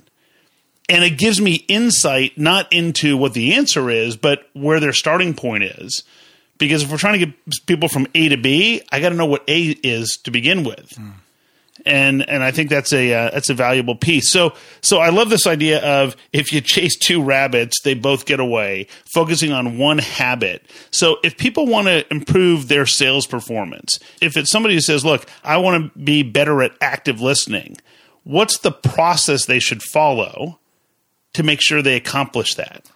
And 0.90 1.04
it 1.04 1.18
gives 1.18 1.40
me 1.40 1.66
insight 1.68 2.38
not 2.38 2.72
into 2.72 3.18
what 3.18 3.34
the 3.34 3.54
answer 3.54 3.90
is, 3.90 4.16
but 4.16 4.50
where 4.54 4.80
their 4.80 4.94
starting 4.94 5.34
point 5.34 5.64
is. 5.64 6.04
Because 6.58 6.84
if 6.84 6.92
we're 6.92 6.98
trying 6.98 7.20
to 7.20 7.26
get 7.28 7.36
people 7.68 7.88
from 7.88 8.08
A 8.16 8.30
to 8.30 8.38
B, 8.38 8.82
I 8.92 9.00
got 9.00 9.10
to 9.10 9.16
know 9.16 9.26
what 9.26 9.44
A 9.48 9.62
is 9.84 10.18
to 10.24 10.32
begin 10.32 10.64
with. 10.64 10.90
Mm 10.92 11.14
and 11.88 12.28
and 12.30 12.44
I 12.44 12.52
think 12.52 12.70
that's 12.70 12.94
a 12.94 13.14
uh, 13.14 13.30
that's 13.32 13.50
a 13.50 13.54
valuable 13.54 13.96
piece. 13.96 14.32
So 14.32 14.54
so 14.82 15.00
I 15.00 15.10
love 15.10 15.30
this 15.30 15.48
idea 15.48 15.80
of 15.84 16.16
if 16.34 16.52
you 16.52 16.62
chase 16.62 16.98
two 16.98 17.24
rabbits, 17.24 17.82
they 17.82 17.94
both 17.94 18.26
get 18.26 18.40
away. 18.40 18.88
Focusing 19.14 19.52
on 19.52 19.78
one 19.78 19.98
habit. 19.98 20.66
So 20.92 21.18
if 21.24 21.38
people 21.38 21.66
want 21.66 21.88
to 21.88 22.06
improve 22.12 22.68
their 22.68 22.86
sales 22.86 23.26
performance, 23.26 24.00
if 24.22 24.38
it's 24.38 24.52
somebody 24.52 24.76
who 24.76 24.82
says, 24.82 25.06
"Look, 25.06 25.26
I 25.44 25.58
want 25.58 25.94
to 25.94 26.00
be 26.00 26.24
better 26.24 26.62
at 26.62 26.74
active 26.82 27.22
listening," 27.22 27.78
what's 28.24 28.60
the 28.60 28.72
process 28.72 29.46
they 29.46 29.60
should 29.60 29.82
follow 29.82 30.60
to 31.34 31.44
make 31.44 31.62
sure 31.62 31.82
they 31.82 31.96
accomplish 31.96 32.56
that? 32.56 32.90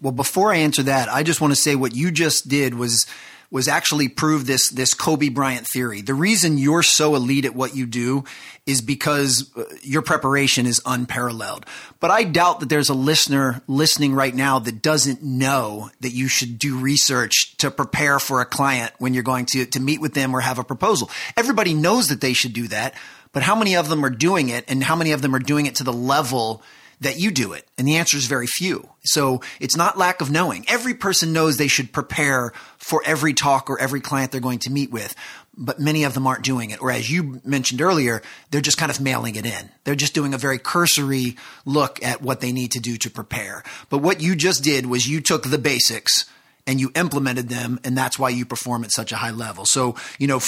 Well, 0.00 0.12
before 0.12 0.52
I 0.52 0.58
answer 0.58 0.82
that, 0.84 1.08
I 1.08 1.22
just 1.22 1.40
want 1.40 1.52
to 1.52 1.60
say 1.60 1.74
what 1.74 1.94
you 1.94 2.10
just 2.10 2.48
did 2.48 2.74
was 2.74 3.06
was 3.50 3.68
actually 3.68 4.08
prove 4.08 4.46
this 4.46 4.70
this 4.70 4.94
Kobe 4.94 5.28
Bryant 5.28 5.66
theory. 5.66 6.00
The 6.00 6.14
reason 6.14 6.58
you're 6.58 6.82
so 6.82 7.14
elite 7.14 7.44
at 7.44 7.54
what 7.54 7.74
you 7.74 7.86
do 7.86 8.24
is 8.66 8.80
because 8.80 9.52
uh, 9.56 9.64
your 9.82 10.02
preparation 10.02 10.66
is 10.66 10.82
unparalleled. 10.84 11.66
But 12.00 12.10
I 12.10 12.24
doubt 12.24 12.60
that 12.60 12.68
there's 12.68 12.88
a 12.88 12.94
listener 12.94 13.62
listening 13.66 14.14
right 14.14 14.34
now 14.34 14.58
that 14.58 14.82
doesn't 14.82 15.22
know 15.22 15.90
that 16.00 16.10
you 16.10 16.28
should 16.28 16.58
do 16.58 16.78
research 16.78 17.56
to 17.58 17.70
prepare 17.70 18.18
for 18.18 18.40
a 18.40 18.46
client 18.46 18.92
when 18.98 19.14
you're 19.14 19.22
going 19.22 19.46
to 19.46 19.66
to 19.66 19.80
meet 19.80 20.00
with 20.00 20.14
them 20.14 20.34
or 20.34 20.40
have 20.40 20.58
a 20.58 20.64
proposal. 20.64 21.10
Everybody 21.36 21.74
knows 21.74 22.08
that 22.08 22.20
they 22.20 22.32
should 22.32 22.52
do 22.52 22.68
that, 22.68 22.94
but 23.32 23.42
how 23.42 23.54
many 23.54 23.76
of 23.76 23.88
them 23.88 24.04
are 24.04 24.10
doing 24.10 24.48
it 24.48 24.64
and 24.68 24.82
how 24.82 24.96
many 24.96 25.12
of 25.12 25.22
them 25.22 25.34
are 25.34 25.40
doing 25.40 25.66
it 25.66 25.76
to 25.76 25.84
the 25.84 25.92
level 25.92 26.62
that 27.00 27.18
you 27.18 27.30
do 27.30 27.52
it? 27.52 27.66
And 27.76 27.86
the 27.86 27.96
answer 27.96 28.16
is 28.16 28.26
very 28.26 28.46
few. 28.46 28.88
So 29.04 29.42
it's 29.60 29.76
not 29.76 29.98
lack 29.98 30.20
of 30.20 30.30
knowing. 30.30 30.64
Every 30.68 30.94
person 30.94 31.32
knows 31.32 31.56
they 31.56 31.68
should 31.68 31.92
prepare 31.92 32.52
for 32.78 33.02
every 33.04 33.34
talk 33.34 33.68
or 33.68 33.78
every 33.78 34.00
client 34.00 34.32
they're 34.32 34.40
going 34.40 34.60
to 34.60 34.70
meet 34.70 34.90
with, 34.90 35.14
but 35.56 35.78
many 35.78 36.04
of 36.04 36.14
them 36.14 36.26
aren't 36.26 36.44
doing 36.44 36.70
it. 36.70 36.80
Or 36.80 36.90
as 36.90 37.10
you 37.10 37.40
mentioned 37.44 37.80
earlier, 37.80 38.22
they're 38.50 38.60
just 38.60 38.78
kind 38.78 38.90
of 38.90 39.00
mailing 39.00 39.36
it 39.36 39.46
in. 39.46 39.70
They're 39.84 39.94
just 39.94 40.14
doing 40.14 40.34
a 40.34 40.38
very 40.38 40.58
cursory 40.58 41.36
look 41.64 42.02
at 42.02 42.22
what 42.22 42.40
they 42.40 42.52
need 42.52 42.72
to 42.72 42.80
do 42.80 42.96
to 42.98 43.10
prepare. 43.10 43.62
But 43.90 43.98
what 43.98 44.20
you 44.20 44.34
just 44.34 44.64
did 44.64 44.86
was 44.86 45.06
you 45.06 45.20
took 45.20 45.44
the 45.44 45.58
basics 45.58 46.24
and 46.66 46.80
you 46.80 46.90
implemented 46.96 47.48
them, 47.48 47.78
and 47.84 47.96
that's 47.96 48.18
why 48.18 48.28
you 48.28 48.44
perform 48.44 48.82
at 48.82 48.90
such 48.90 49.12
a 49.12 49.16
high 49.16 49.30
level. 49.30 49.64
So, 49.66 49.94
you 50.18 50.26
know, 50.26 50.40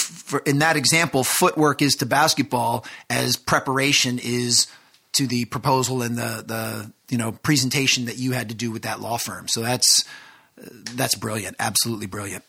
in 0.45 0.59
that 0.59 0.75
example, 0.75 1.23
footwork 1.23 1.81
is 1.81 1.95
to 1.95 2.05
basketball 2.05 2.85
as 3.09 3.37
preparation 3.37 4.19
is 4.21 4.67
to 5.19 5.27
the 5.27 5.43
proposal 5.45 6.01
and 6.01 6.17
the 6.17 6.43
the 6.45 6.91
you 7.09 7.17
know 7.17 7.33
presentation 7.33 8.05
that 8.05 8.17
you 8.17 8.31
had 8.31 8.47
to 8.49 8.55
do 8.55 8.71
with 8.71 8.83
that 8.83 9.01
law 9.01 9.17
firm. 9.17 9.49
So 9.49 9.61
that's 9.61 10.05
that's 10.95 11.15
brilliant, 11.15 11.57
absolutely 11.59 12.07
brilliant. 12.07 12.45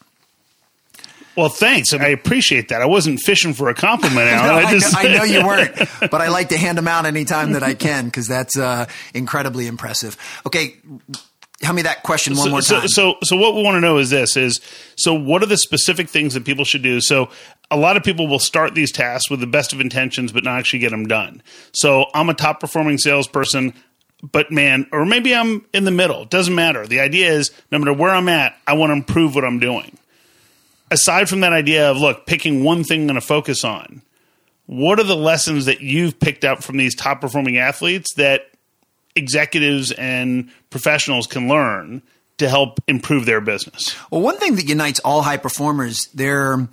Well, 1.37 1.49
thanks. 1.49 1.93
I 1.93 2.09
appreciate 2.09 2.69
that. 2.69 2.83
I 2.83 2.87
wasn't 2.87 3.21
fishing 3.21 3.55
for 3.55 3.69
a 3.69 3.75
compliment, 3.75 4.29
Alan. 4.31 4.63
no, 4.63 4.69
I, 4.69 4.71
just... 4.71 4.97
I, 4.97 5.03
know, 5.05 5.09
I, 5.09 5.17
know, 5.19 5.25
you 5.25 5.47
weren't, 5.47 5.77
but 6.11 6.21
I 6.21 6.29
like 6.29 6.49
to 6.51 6.59
hand 6.59 6.77
them 6.77 6.89
out 6.89 7.07
anytime 7.07 7.53
that 7.53 7.63
I 7.63 7.75
can 7.75 8.07
because 8.07 8.29
that's 8.29 8.59
uh, 8.59 8.87
incredibly 9.15 9.67
impressive. 9.67 10.17
Okay, 10.45 10.77
tell 11.61 11.75
me 11.75 11.83
that 11.83 12.03
question 12.03 12.35
one 12.35 12.47
so, 12.47 12.51
more 12.51 12.61
time. 12.61 12.89
So, 12.89 13.13
so, 13.13 13.19
so 13.23 13.37
what 13.37 13.55
we 13.55 13.63
want 13.63 13.77
to 13.77 13.81
know 13.81 13.99
is 13.99 14.11
this: 14.11 14.37
is 14.37 14.61
so 14.97 15.15
what 15.15 15.43
are 15.43 15.47
the 15.47 15.57
specific 15.57 16.09
things 16.09 16.35
that 16.35 16.45
people 16.45 16.65
should 16.65 16.83
do? 16.83 17.01
So, 17.01 17.29
a 17.71 17.77
lot 17.77 17.97
of 17.97 18.03
people 18.03 18.27
will 18.27 18.39
start 18.39 18.75
these 18.75 18.91
tasks 18.91 19.31
with 19.31 19.41
the 19.41 19.47
best 19.47 19.73
of 19.73 19.81
intentions, 19.81 20.33
but 20.33 20.45
not 20.45 20.59
actually 20.59 20.81
get 20.81 20.91
them 20.91 21.07
done. 21.07 21.43
So, 21.73 22.07
I'm 22.15 22.29
a 22.29 22.35
top 22.35 22.61
performing 22.61 22.99
salesperson, 22.99 23.75
but 24.23 24.51
man, 24.51 24.87
or 24.93 25.05
maybe 25.05 25.35
I'm 25.35 25.65
in 25.73 25.85
the 25.85 25.91
middle. 25.91 26.25
Doesn't 26.25 26.55
matter. 26.55 26.87
The 26.87 27.01
idea 27.01 27.31
is, 27.31 27.51
no 27.71 27.79
matter 27.79 27.93
where 27.93 28.11
I'm 28.11 28.29
at, 28.29 28.57
I 28.67 28.73
want 28.73 28.91
to 28.91 28.95
improve 28.95 29.35
what 29.35 29.45
I'm 29.45 29.59
doing. 29.59 29.97
Aside 30.91 31.29
from 31.29 31.41
that 31.41 31.53
idea 31.53 31.91
of 31.91 31.99
look, 31.99 32.27
picking 32.27 32.65
one 32.65 32.83
thing 32.83 33.03
I'm 33.03 33.07
going 33.07 33.21
to 33.21 33.27
focus 33.27 33.65
on. 33.65 34.03
What 34.67 35.01
are 35.01 35.05
the 35.05 35.17
lessons 35.17 35.67
that 35.67 35.81
you've 35.81 36.21
picked 36.21 36.45
up 36.45 36.63
from 36.63 36.77
these 36.77 36.95
top 36.95 37.21
performing 37.21 37.59
athletes 37.59 38.15
that 38.15 38.50
executives 39.21 39.93
and 39.93 40.51
professionals 40.71 41.27
can 41.27 41.49
learn 41.49 42.03
to 42.39 42.49
help 42.49 42.81
improve 42.89 43.27
their 43.27 43.41
business? 43.41 43.95
Well, 44.11 44.23
one 44.23 44.39
thing 44.39 44.57
that 44.57 44.67
unites 44.67 44.99
all 45.01 45.23
high 45.23 45.37
performers, 45.37 46.09
they're 46.15 46.69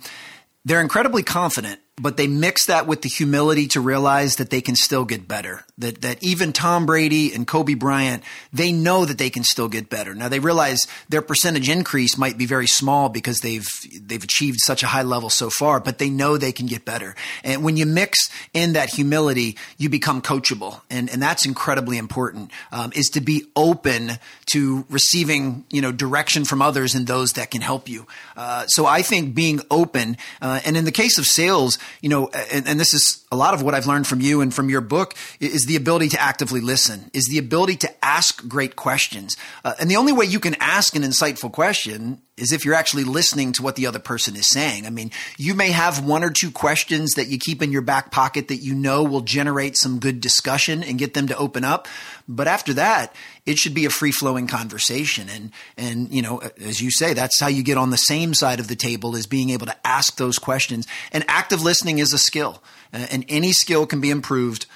they're 0.64 0.80
incredibly 0.80 1.22
confident 1.22 1.80
but 2.00 2.16
they 2.16 2.26
mix 2.26 2.66
that 2.66 2.86
with 2.86 3.02
the 3.02 3.08
humility 3.08 3.66
to 3.68 3.80
realize 3.80 4.36
that 4.36 4.50
they 4.50 4.60
can 4.60 4.76
still 4.76 5.04
get 5.04 5.26
better. 5.28 5.64
That 5.78 6.02
that 6.02 6.22
even 6.22 6.52
Tom 6.52 6.86
Brady 6.86 7.32
and 7.34 7.46
Kobe 7.46 7.74
Bryant, 7.74 8.22
they 8.52 8.72
know 8.72 9.04
that 9.04 9.18
they 9.18 9.30
can 9.30 9.44
still 9.44 9.68
get 9.68 9.88
better. 9.88 10.14
Now 10.14 10.28
they 10.28 10.40
realize 10.40 10.78
their 11.08 11.22
percentage 11.22 11.68
increase 11.68 12.16
might 12.16 12.38
be 12.38 12.46
very 12.46 12.66
small 12.66 13.08
because 13.08 13.38
they've 13.38 13.68
they've 14.00 14.22
achieved 14.22 14.58
such 14.60 14.82
a 14.82 14.86
high 14.86 15.02
level 15.02 15.30
so 15.30 15.50
far, 15.50 15.80
but 15.80 15.98
they 15.98 16.10
know 16.10 16.36
they 16.36 16.52
can 16.52 16.66
get 16.66 16.84
better. 16.84 17.14
And 17.44 17.62
when 17.62 17.76
you 17.76 17.86
mix 17.86 18.30
in 18.52 18.72
that 18.74 18.90
humility, 18.90 19.56
you 19.76 19.88
become 19.88 20.22
coachable, 20.22 20.80
and 20.90 21.10
and 21.10 21.22
that's 21.22 21.46
incredibly 21.46 21.98
important. 21.98 22.50
Um, 22.72 22.92
is 22.94 23.08
to 23.10 23.20
be 23.20 23.46
open 23.56 24.12
to 24.52 24.84
receiving 24.88 25.64
you 25.70 25.82
know 25.82 25.92
direction 25.92 26.44
from 26.44 26.62
others 26.62 26.94
and 26.94 27.06
those 27.06 27.32
that 27.34 27.50
can 27.50 27.60
help 27.60 27.88
you. 27.88 28.06
Uh, 28.36 28.66
so 28.66 28.86
I 28.86 29.02
think 29.02 29.34
being 29.34 29.60
open, 29.70 30.16
uh, 30.40 30.60
and 30.64 30.76
in 30.76 30.84
the 30.84 30.92
case 30.92 31.18
of 31.18 31.24
sales 31.24 31.78
you 32.00 32.08
know, 32.08 32.28
and, 32.52 32.68
and, 32.68 32.78
this 32.78 32.94
is 32.94 33.24
a 33.32 33.36
lot 33.36 33.54
of 33.54 33.62
what 33.62 33.74
I've 33.74 33.86
learned 33.86 34.06
from 34.06 34.20
you 34.20 34.40
and 34.40 34.52
from 34.52 34.68
your 34.70 34.80
book 34.80 35.14
is 35.40 35.66
the 35.66 35.76
ability 35.76 36.08
to 36.10 36.20
actively 36.20 36.60
listen, 36.60 37.10
is 37.12 37.26
the 37.26 37.38
ability 37.38 37.76
to 37.76 38.04
ask 38.04 38.46
great 38.48 38.76
questions. 38.76 39.36
Uh, 39.64 39.74
and 39.80 39.90
the 39.90 39.96
only 39.96 40.12
way 40.12 40.24
you 40.24 40.40
can 40.40 40.56
ask 40.60 40.94
an 40.96 41.02
insightful 41.02 41.52
question 41.52 42.20
is 42.38 42.52
if 42.52 42.64
you're 42.64 42.74
actually 42.74 43.04
listening 43.04 43.52
to 43.52 43.62
what 43.62 43.76
the 43.76 43.86
other 43.86 43.98
person 43.98 44.36
is 44.36 44.48
saying. 44.48 44.86
I 44.86 44.90
mean, 44.90 45.10
you 45.36 45.54
may 45.54 45.70
have 45.70 46.04
one 46.04 46.22
or 46.22 46.30
two 46.30 46.50
questions 46.50 47.14
that 47.14 47.28
you 47.28 47.38
keep 47.38 47.62
in 47.62 47.72
your 47.72 47.82
back 47.82 48.10
pocket 48.10 48.48
that 48.48 48.58
you 48.58 48.74
know 48.74 49.02
will 49.02 49.20
generate 49.20 49.76
some 49.76 49.98
good 49.98 50.20
discussion 50.20 50.82
and 50.82 50.98
get 50.98 51.14
them 51.14 51.26
to 51.28 51.36
open 51.36 51.64
up. 51.64 51.88
But 52.28 52.46
after 52.46 52.74
that, 52.74 53.14
it 53.46 53.56
should 53.56 53.72
be 53.72 53.86
a 53.86 53.90
free 53.90 54.12
flowing 54.12 54.46
conversation. 54.46 55.28
And, 55.30 55.50
and, 55.78 56.10
you 56.12 56.20
know, 56.20 56.42
as 56.60 56.82
you 56.82 56.90
say, 56.90 57.14
that's 57.14 57.40
how 57.40 57.48
you 57.48 57.62
get 57.62 57.78
on 57.78 57.90
the 57.90 57.96
same 57.96 58.34
side 58.34 58.60
of 58.60 58.68
the 58.68 58.76
table 58.76 59.16
is 59.16 59.26
being 59.26 59.50
able 59.50 59.66
to 59.66 59.86
ask 59.86 60.16
those 60.16 60.38
questions. 60.38 60.86
And 61.10 61.24
active 61.26 61.62
listening 61.62 61.98
is 61.98 62.12
a 62.12 62.18
skill 62.18 62.62
and 62.92 63.24
any 63.28 63.52
skill 63.52 63.86
can 63.86 64.00
be 64.00 64.10
improved 64.10 64.66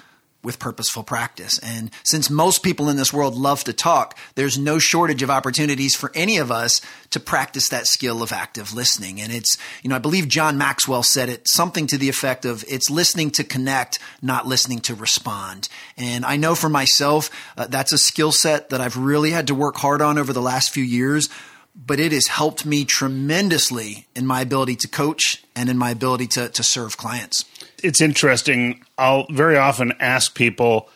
with 0.42 0.58
purposeful 0.58 1.04
practice. 1.04 1.58
And 1.60 1.90
since 2.04 2.28
most 2.28 2.62
people 2.62 2.88
in 2.88 2.96
this 2.96 3.12
world 3.12 3.36
love 3.36 3.62
to 3.64 3.72
talk, 3.72 4.18
there's 4.34 4.58
no 4.58 4.78
shortage 4.78 5.22
of 5.22 5.30
opportunities 5.30 5.94
for 5.94 6.10
any 6.14 6.38
of 6.38 6.50
us 6.50 6.80
to 7.10 7.20
practice 7.20 7.68
that 7.68 7.86
skill 7.86 8.22
of 8.22 8.32
active 8.32 8.74
listening. 8.74 9.20
And 9.20 9.32
it's, 9.32 9.56
you 9.82 9.90
know, 9.90 9.96
I 9.96 10.00
believe 10.00 10.28
John 10.28 10.58
Maxwell 10.58 11.02
said 11.02 11.28
it 11.28 11.46
something 11.48 11.86
to 11.88 11.98
the 11.98 12.08
effect 12.08 12.44
of 12.44 12.64
it's 12.68 12.90
listening 12.90 13.30
to 13.32 13.44
connect, 13.44 13.98
not 14.20 14.46
listening 14.46 14.80
to 14.80 14.94
respond. 14.94 15.68
And 15.96 16.24
I 16.24 16.36
know 16.36 16.54
for 16.54 16.68
myself, 16.68 17.30
uh, 17.56 17.66
that's 17.68 17.92
a 17.92 17.98
skill 17.98 18.32
set 18.32 18.70
that 18.70 18.80
I've 18.80 18.96
really 18.96 19.30
had 19.30 19.46
to 19.46 19.54
work 19.54 19.76
hard 19.76 20.02
on 20.02 20.18
over 20.18 20.32
the 20.32 20.42
last 20.42 20.72
few 20.72 20.84
years 20.84 21.28
but 21.74 21.98
it 21.98 22.12
has 22.12 22.26
helped 22.26 22.66
me 22.66 22.84
tremendously 22.84 24.06
in 24.14 24.26
my 24.26 24.42
ability 24.42 24.76
to 24.76 24.88
coach 24.88 25.42
and 25.56 25.68
in 25.68 25.78
my 25.78 25.90
ability 25.90 26.26
to, 26.28 26.48
to 26.50 26.62
serve 26.62 26.96
clients. 26.96 27.44
It's 27.82 28.00
interesting. 28.00 28.84
I'll 28.98 29.26
very 29.30 29.56
often 29.56 29.92
ask 29.98 30.34
people, 30.34 30.88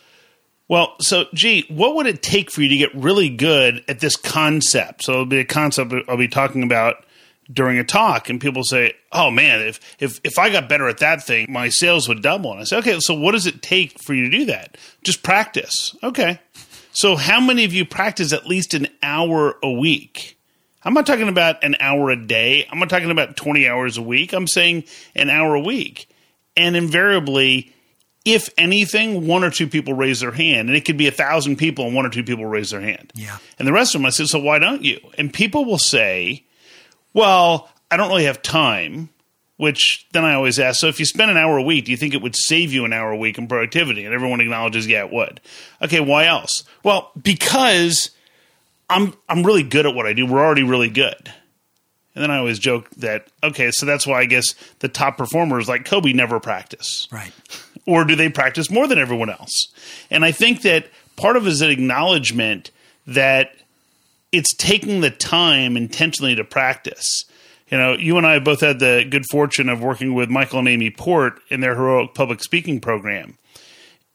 well, 0.67 0.95
so 0.99 1.25
gee, 1.33 1.65
what 1.69 1.95
would 1.95 2.07
it 2.07 2.21
take 2.21 2.51
for 2.51 2.61
you 2.61 2.69
to 2.69 2.77
get 2.77 2.93
really 2.95 3.29
good 3.29 3.83
at 3.87 3.99
this 3.99 4.15
concept? 4.15 5.03
So 5.03 5.13
it'll 5.13 5.25
be 5.25 5.39
a 5.39 5.45
concept 5.45 5.93
I'll 6.07 6.17
be 6.17 6.27
talking 6.27 6.63
about 6.63 7.05
during 7.51 7.77
a 7.79 7.83
talk, 7.83 8.29
and 8.29 8.41
people 8.41 8.63
say, 8.63 8.93
"Oh 9.11 9.31
man, 9.31 9.61
if 9.61 9.79
if 9.99 10.19
if 10.23 10.37
I 10.37 10.49
got 10.49 10.67
better 10.69 10.87
at 10.87 10.97
that 10.97 11.23
thing, 11.23 11.47
my 11.49 11.69
sales 11.69 12.07
would 12.07 12.21
double." 12.21 12.51
And 12.51 12.59
I 12.59 12.63
say, 12.65 12.77
"Okay, 12.77 12.99
so 12.99 13.13
what 13.13 13.31
does 13.31 13.45
it 13.45 13.61
take 13.61 13.99
for 13.99 14.13
you 14.13 14.29
to 14.29 14.37
do 14.37 14.45
that? 14.45 14.77
Just 15.03 15.23
practice." 15.23 15.95
Okay, 16.03 16.39
so 16.91 17.15
how 17.15 17.39
many 17.39 17.63
of 17.63 17.73
you 17.73 17.85
practice 17.85 18.33
at 18.33 18.47
least 18.47 18.73
an 18.73 18.87
hour 19.01 19.57
a 19.63 19.71
week? 19.71 20.36
I'm 20.83 20.93
not 20.93 21.05
talking 21.05 21.27
about 21.27 21.63
an 21.63 21.75
hour 21.79 22.09
a 22.09 22.15
day. 22.15 22.67
I'm 22.71 22.79
not 22.79 22.89
talking 22.89 23.11
about 23.11 23.35
20 23.35 23.67
hours 23.67 23.97
a 23.97 24.01
week. 24.01 24.33
I'm 24.33 24.47
saying 24.47 24.83
an 25.15 25.29
hour 25.29 25.55
a 25.55 25.61
week. 25.61 26.09
And 26.55 26.75
invariably, 26.75 27.73
if 28.25 28.49
anything, 28.57 29.27
one 29.27 29.43
or 29.43 29.49
two 29.49 29.67
people 29.67 29.93
raise 29.93 30.19
their 30.19 30.31
hand, 30.31 30.69
and 30.69 30.77
it 30.77 30.85
could 30.85 30.97
be 30.97 31.07
a 31.07 31.11
thousand 31.11 31.57
people, 31.57 31.85
and 31.85 31.95
one 31.95 32.05
or 32.05 32.09
two 32.09 32.23
people 32.23 32.45
raise 32.45 32.71
their 32.71 32.81
hand. 32.81 33.11
Yeah. 33.15 33.37
And 33.57 33.67
the 33.67 33.73
rest 33.73 33.95
of 33.95 34.01
them, 34.01 34.05
I 34.05 34.09
said, 34.09 34.27
so 34.27 34.39
why 34.39 34.59
don't 34.59 34.83
you? 34.83 34.99
And 35.17 35.33
people 35.33 35.65
will 35.65 35.77
say, 35.77 36.43
well, 37.13 37.69
I 37.89 37.97
don't 37.97 38.09
really 38.09 38.25
have 38.25 38.41
time. 38.41 39.09
Which 39.57 40.07
then 40.11 40.23
I 40.23 40.35
always 40.35 40.59
ask, 40.59 40.79
so 40.79 40.87
if 40.87 40.99
you 40.99 41.05
spend 41.05 41.31
an 41.31 41.37
hour 41.37 41.57
a 41.57 41.63
week, 41.63 41.85
do 41.85 41.91
you 41.91 41.97
think 41.97 42.13
it 42.13 42.21
would 42.21 42.35
save 42.35 42.71
you 42.71 42.85
an 42.85 42.93
hour 42.93 43.09
a 43.09 43.17
week 43.17 43.39
in 43.39 43.47
productivity? 43.47 44.05
And 44.05 44.13
everyone 44.13 44.39
acknowledges, 44.39 44.85
yeah, 44.85 45.03
it 45.03 45.11
would. 45.11 45.41
Okay, 45.81 45.99
why 45.99 46.27
else? 46.27 46.63
Well, 46.83 47.11
because 47.19 48.11
I'm 48.89 49.13
I'm 49.27 49.43
really 49.43 49.63
good 49.63 49.85
at 49.85 49.93
what 49.93 50.05
I 50.05 50.13
do. 50.13 50.25
We're 50.25 50.43
already 50.43 50.63
really 50.63 50.89
good. 50.89 51.31
And 52.15 52.23
then 52.23 52.31
I 52.31 52.37
always 52.37 52.57
joke 52.57 52.89
that 52.97 53.27
okay, 53.43 53.69
so 53.71 53.85
that's 53.85 54.07
why 54.07 54.21
I 54.21 54.25
guess 54.25 54.55
the 54.79 54.87
top 54.87 55.17
performers 55.17 55.67
like 55.67 55.85
Kobe 55.85 56.13
never 56.13 56.39
practice. 56.39 57.07
Right. 57.11 57.31
Or 57.85 58.05
do 58.05 58.15
they 58.15 58.29
practice 58.29 58.71
more 58.71 58.87
than 58.87 58.97
everyone 58.97 59.29
else? 59.29 59.67
And 60.09 60.25
I 60.25 60.31
think 60.31 60.63
that 60.63 60.87
part 61.15 61.37
of 61.37 61.45
it 61.45 61.49
is 61.49 61.61
an 61.61 61.69
acknowledgement 61.69 62.71
that 63.05 63.51
it's 64.31 64.53
taking 64.55 65.01
the 65.01 65.11
time 65.11 65.77
intentionally 65.77 66.35
to 66.35 66.43
practice. 66.43 67.25
You 67.69 67.77
know, 67.77 67.93
you 67.93 68.17
and 68.17 68.25
I 68.25 68.39
both 68.39 68.61
had 68.61 68.79
the 68.79 69.05
good 69.09 69.25
fortune 69.29 69.69
of 69.69 69.81
working 69.81 70.13
with 70.13 70.29
Michael 70.29 70.59
and 70.59 70.67
Amy 70.67 70.89
Port 70.89 71.39
in 71.49 71.59
their 71.59 71.75
heroic 71.75 72.13
public 72.13 72.41
speaking 72.43 72.79
program. 72.79 73.37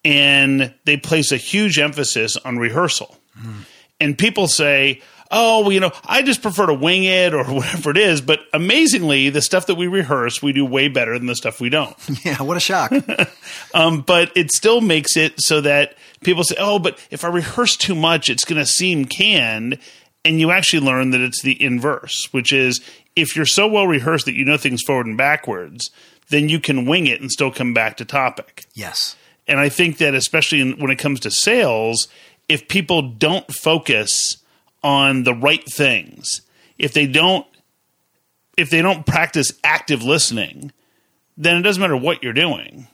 And 0.04 0.74
they 0.84 0.96
place 0.96 1.32
a 1.32 1.36
huge 1.36 1.78
emphasis 1.78 2.36
on 2.38 2.58
rehearsal. 2.58 3.16
Mm 3.38 3.64
and 4.02 4.18
people 4.18 4.48
say, 4.48 5.00
oh, 5.30 5.62
well, 5.62 5.72
you 5.72 5.80
know, 5.80 5.92
I 6.04 6.22
just 6.22 6.42
prefer 6.42 6.66
to 6.66 6.74
wing 6.74 7.04
it 7.04 7.32
or 7.34 7.44
whatever 7.52 7.90
it 7.90 7.96
is. 7.96 8.20
But 8.20 8.40
amazingly, 8.52 9.30
the 9.30 9.40
stuff 9.40 9.66
that 9.66 9.76
we 9.76 9.86
rehearse, 9.86 10.42
we 10.42 10.52
do 10.52 10.64
way 10.64 10.88
better 10.88 11.18
than 11.18 11.26
the 11.26 11.34
stuff 11.34 11.60
we 11.60 11.70
don't. 11.70 11.96
Yeah, 12.24 12.42
what 12.42 12.56
a 12.56 12.60
shock. 12.60 12.92
um, 13.74 14.02
but 14.02 14.30
it 14.36 14.52
still 14.52 14.80
makes 14.80 15.16
it 15.16 15.34
so 15.38 15.60
that 15.62 15.96
people 16.22 16.44
say, 16.44 16.54
oh, 16.58 16.78
but 16.78 17.04
if 17.10 17.24
I 17.24 17.28
rehearse 17.28 17.76
too 17.76 17.94
much, 17.94 18.28
it's 18.28 18.44
going 18.44 18.60
to 18.60 18.66
seem 18.66 19.06
canned. 19.06 19.78
and 20.24 20.38
you 20.38 20.50
actually 20.52 20.86
learn 20.86 21.10
that 21.10 21.20
it's 21.20 21.42
the 21.42 21.60
inverse, 21.60 22.28
which 22.32 22.52
is 22.52 22.80
if 23.16 23.34
you're 23.34 23.46
so 23.46 23.66
well 23.66 23.86
rehearsed 23.86 24.26
that 24.26 24.34
you 24.34 24.44
know 24.44 24.56
things 24.56 24.82
forward 24.82 25.06
and 25.06 25.16
backwards, 25.16 25.90
then 26.28 26.48
you 26.48 26.60
can 26.60 26.86
wing 26.86 27.06
it 27.06 27.20
and 27.20 27.30
still 27.30 27.50
come 27.50 27.74
back 27.74 27.96
to 27.96 28.04
topic. 28.04 28.66
Yes. 28.74 29.16
And 29.48 29.58
I 29.58 29.68
think 29.68 29.98
that 29.98 30.14
especially 30.14 30.60
in, 30.60 30.78
when 30.78 30.90
it 30.90 30.98
comes 30.98 31.20
to 31.20 31.30
sales, 31.30 32.06
if 32.48 32.68
people 32.68 33.02
don't 33.02 33.52
focus 33.52 34.38
on 34.82 35.24
the 35.24 35.34
right 35.34 35.64
things, 35.70 36.42
if 36.78 36.92
they 36.92 37.06
don't 37.06 37.46
if 38.56 38.68
they 38.68 38.82
don't 38.82 39.06
practice 39.06 39.52
active 39.64 40.02
listening, 40.02 40.72
then 41.38 41.56
it 41.56 41.62
doesn't 41.62 41.80
matter 41.80 41.96
what 41.96 42.22
you're 42.22 42.34
doing 42.34 42.86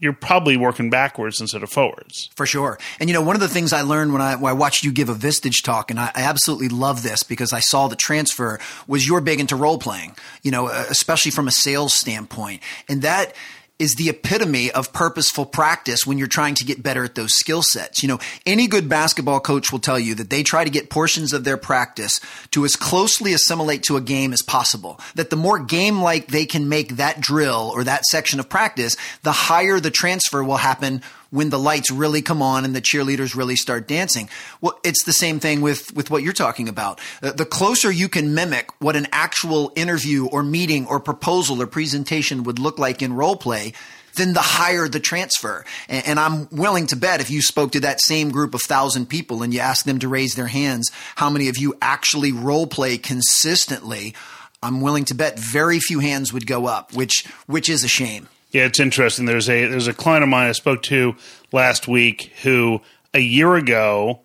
you're 0.00 0.14
probably 0.14 0.56
working 0.56 0.88
backwards 0.88 1.40
instead 1.40 1.62
of 1.62 1.70
forwards. 1.70 2.30
For 2.34 2.46
sure. 2.46 2.78
And 2.98 3.08
you 3.08 3.14
know, 3.14 3.22
one 3.22 3.36
of 3.36 3.40
the 3.40 3.48
things 3.48 3.72
I 3.72 3.82
learned 3.82 4.12
when 4.12 4.22
I, 4.22 4.34
when 4.34 4.50
I 4.50 4.54
watched 4.54 4.82
you 4.82 4.92
give 4.92 5.10
a 5.10 5.14
Vistage 5.14 5.62
talk, 5.62 5.90
and 5.90 6.00
I, 6.00 6.10
I, 6.14 6.22
absolutely 6.22 6.70
love 6.70 7.02
this 7.02 7.22
because 7.22 7.52
I 7.52 7.60
saw 7.60 7.86
the 7.86 7.96
transfer, 7.96 8.58
was 8.86 9.06
you're 9.06 9.20
big 9.20 9.40
into 9.40 9.56
role 9.56 9.78
playing, 9.78 10.16
you 10.42 10.50
know, 10.50 10.68
especially 10.68 11.30
from 11.30 11.48
a 11.48 11.52
sales 11.52 11.92
standpoint. 11.92 12.62
And 12.88 13.02
that 13.02 13.34
is 13.80 13.94
the 13.94 14.10
epitome 14.10 14.70
of 14.70 14.92
purposeful 14.92 15.46
practice 15.46 16.00
when 16.06 16.18
you're 16.18 16.28
trying 16.28 16.54
to 16.54 16.64
get 16.64 16.82
better 16.82 17.02
at 17.02 17.14
those 17.14 17.34
skill 17.34 17.62
sets. 17.62 18.02
You 18.02 18.10
know, 18.10 18.20
any 18.44 18.66
good 18.66 18.88
basketball 18.88 19.40
coach 19.40 19.72
will 19.72 19.78
tell 19.78 19.98
you 19.98 20.14
that 20.16 20.28
they 20.28 20.42
try 20.42 20.62
to 20.64 20.70
get 20.70 20.90
portions 20.90 21.32
of 21.32 21.44
their 21.44 21.56
practice 21.56 22.20
to 22.50 22.64
as 22.66 22.76
closely 22.76 23.32
assimilate 23.32 23.82
to 23.84 23.96
a 23.96 24.02
game 24.02 24.34
as 24.34 24.42
possible. 24.42 25.00
That 25.14 25.30
the 25.30 25.36
more 25.36 25.58
game 25.58 26.02
like 26.02 26.26
they 26.26 26.44
can 26.44 26.68
make 26.68 26.96
that 26.96 27.20
drill 27.20 27.72
or 27.74 27.82
that 27.84 28.04
section 28.04 28.38
of 28.38 28.50
practice, 28.50 28.96
the 29.22 29.32
higher 29.32 29.80
the 29.80 29.90
transfer 29.90 30.44
will 30.44 30.58
happen 30.58 31.02
when 31.30 31.50
the 31.50 31.58
lights 31.58 31.90
really 31.90 32.22
come 32.22 32.42
on 32.42 32.64
and 32.64 32.74
the 32.74 32.80
cheerleaders 32.80 33.34
really 33.34 33.56
start 33.56 33.86
dancing. 33.88 34.28
Well, 34.60 34.78
it's 34.84 35.04
the 35.04 35.12
same 35.12 35.40
thing 35.40 35.60
with, 35.60 35.94
with 35.94 36.10
what 36.10 36.22
you're 36.22 36.32
talking 36.32 36.68
about. 36.68 37.00
Uh, 37.22 37.32
the 37.32 37.44
closer 37.44 37.90
you 37.90 38.08
can 38.08 38.34
mimic 38.34 38.70
what 38.80 38.96
an 38.96 39.06
actual 39.12 39.72
interview 39.76 40.26
or 40.26 40.42
meeting 40.42 40.86
or 40.86 41.00
proposal 41.00 41.62
or 41.62 41.66
presentation 41.66 42.42
would 42.44 42.58
look 42.58 42.78
like 42.78 43.02
in 43.02 43.12
role 43.12 43.36
play, 43.36 43.72
then 44.16 44.32
the 44.32 44.40
higher 44.40 44.88
the 44.88 45.00
transfer. 45.00 45.64
And, 45.88 46.06
and, 46.06 46.20
I'm 46.20 46.48
willing 46.50 46.88
to 46.88 46.96
bet 46.96 47.20
if 47.20 47.30
you 47.30 47.42
spoke 47.42 47.72
to 47.72 47.80
that 47.80 48.00
same 48.00 48.30
group 48.30 48.54
of 48.54 48.62
thousand 48.62 49.06
people 49.06 49.42
and 49.42 49.54
you 49.54 49.60
asked 49.60 49.86
them 49.86 50.00
to 50.00 50.08
raise 50.08 50.34
their 50.34 50.48
hands, 50.48 50.90
how 51.14 51.30
many 51.30 51.48
of 51.48 51.58
you 51.58 51.76
actually 51.80 52.32
role 52.32 52.66
play 52.66 52.98
consistently? 52.98 54.14
I'm 54.62 54.80
willing 54.80 55.04
to 55.06 55.14
bet 55.14 55.38
very 55.38 55.78
few 55.78 56.00
hands 56.00 56.32
would 56.32 56.46
go 56.46 56.66
up, 56.66 56.92
which 56.92 57.24
which 57.46 57.68
is 57.68 57.84
a 57.84 57.88
shame. 57.88 58.28
Yeah, 58.50 58.64
it's 58.64 58.80
interesting. 58.80 59.26
There's 59.26 59.48
a 59.48 59.66
there's 59.66 59.86
a 59.86 59.94
client 59.94 60.24
of 60.24 60.28
mine 60.28 60.48
I 60.48 60.52
spoke 60.52 60.82
to 60.84 61.14
last 61.52 61.86
week 61.86 62.32
who 62.42 62.80
a 63.14 63.20
year 63.20 63.54
ago, 63.54 64.20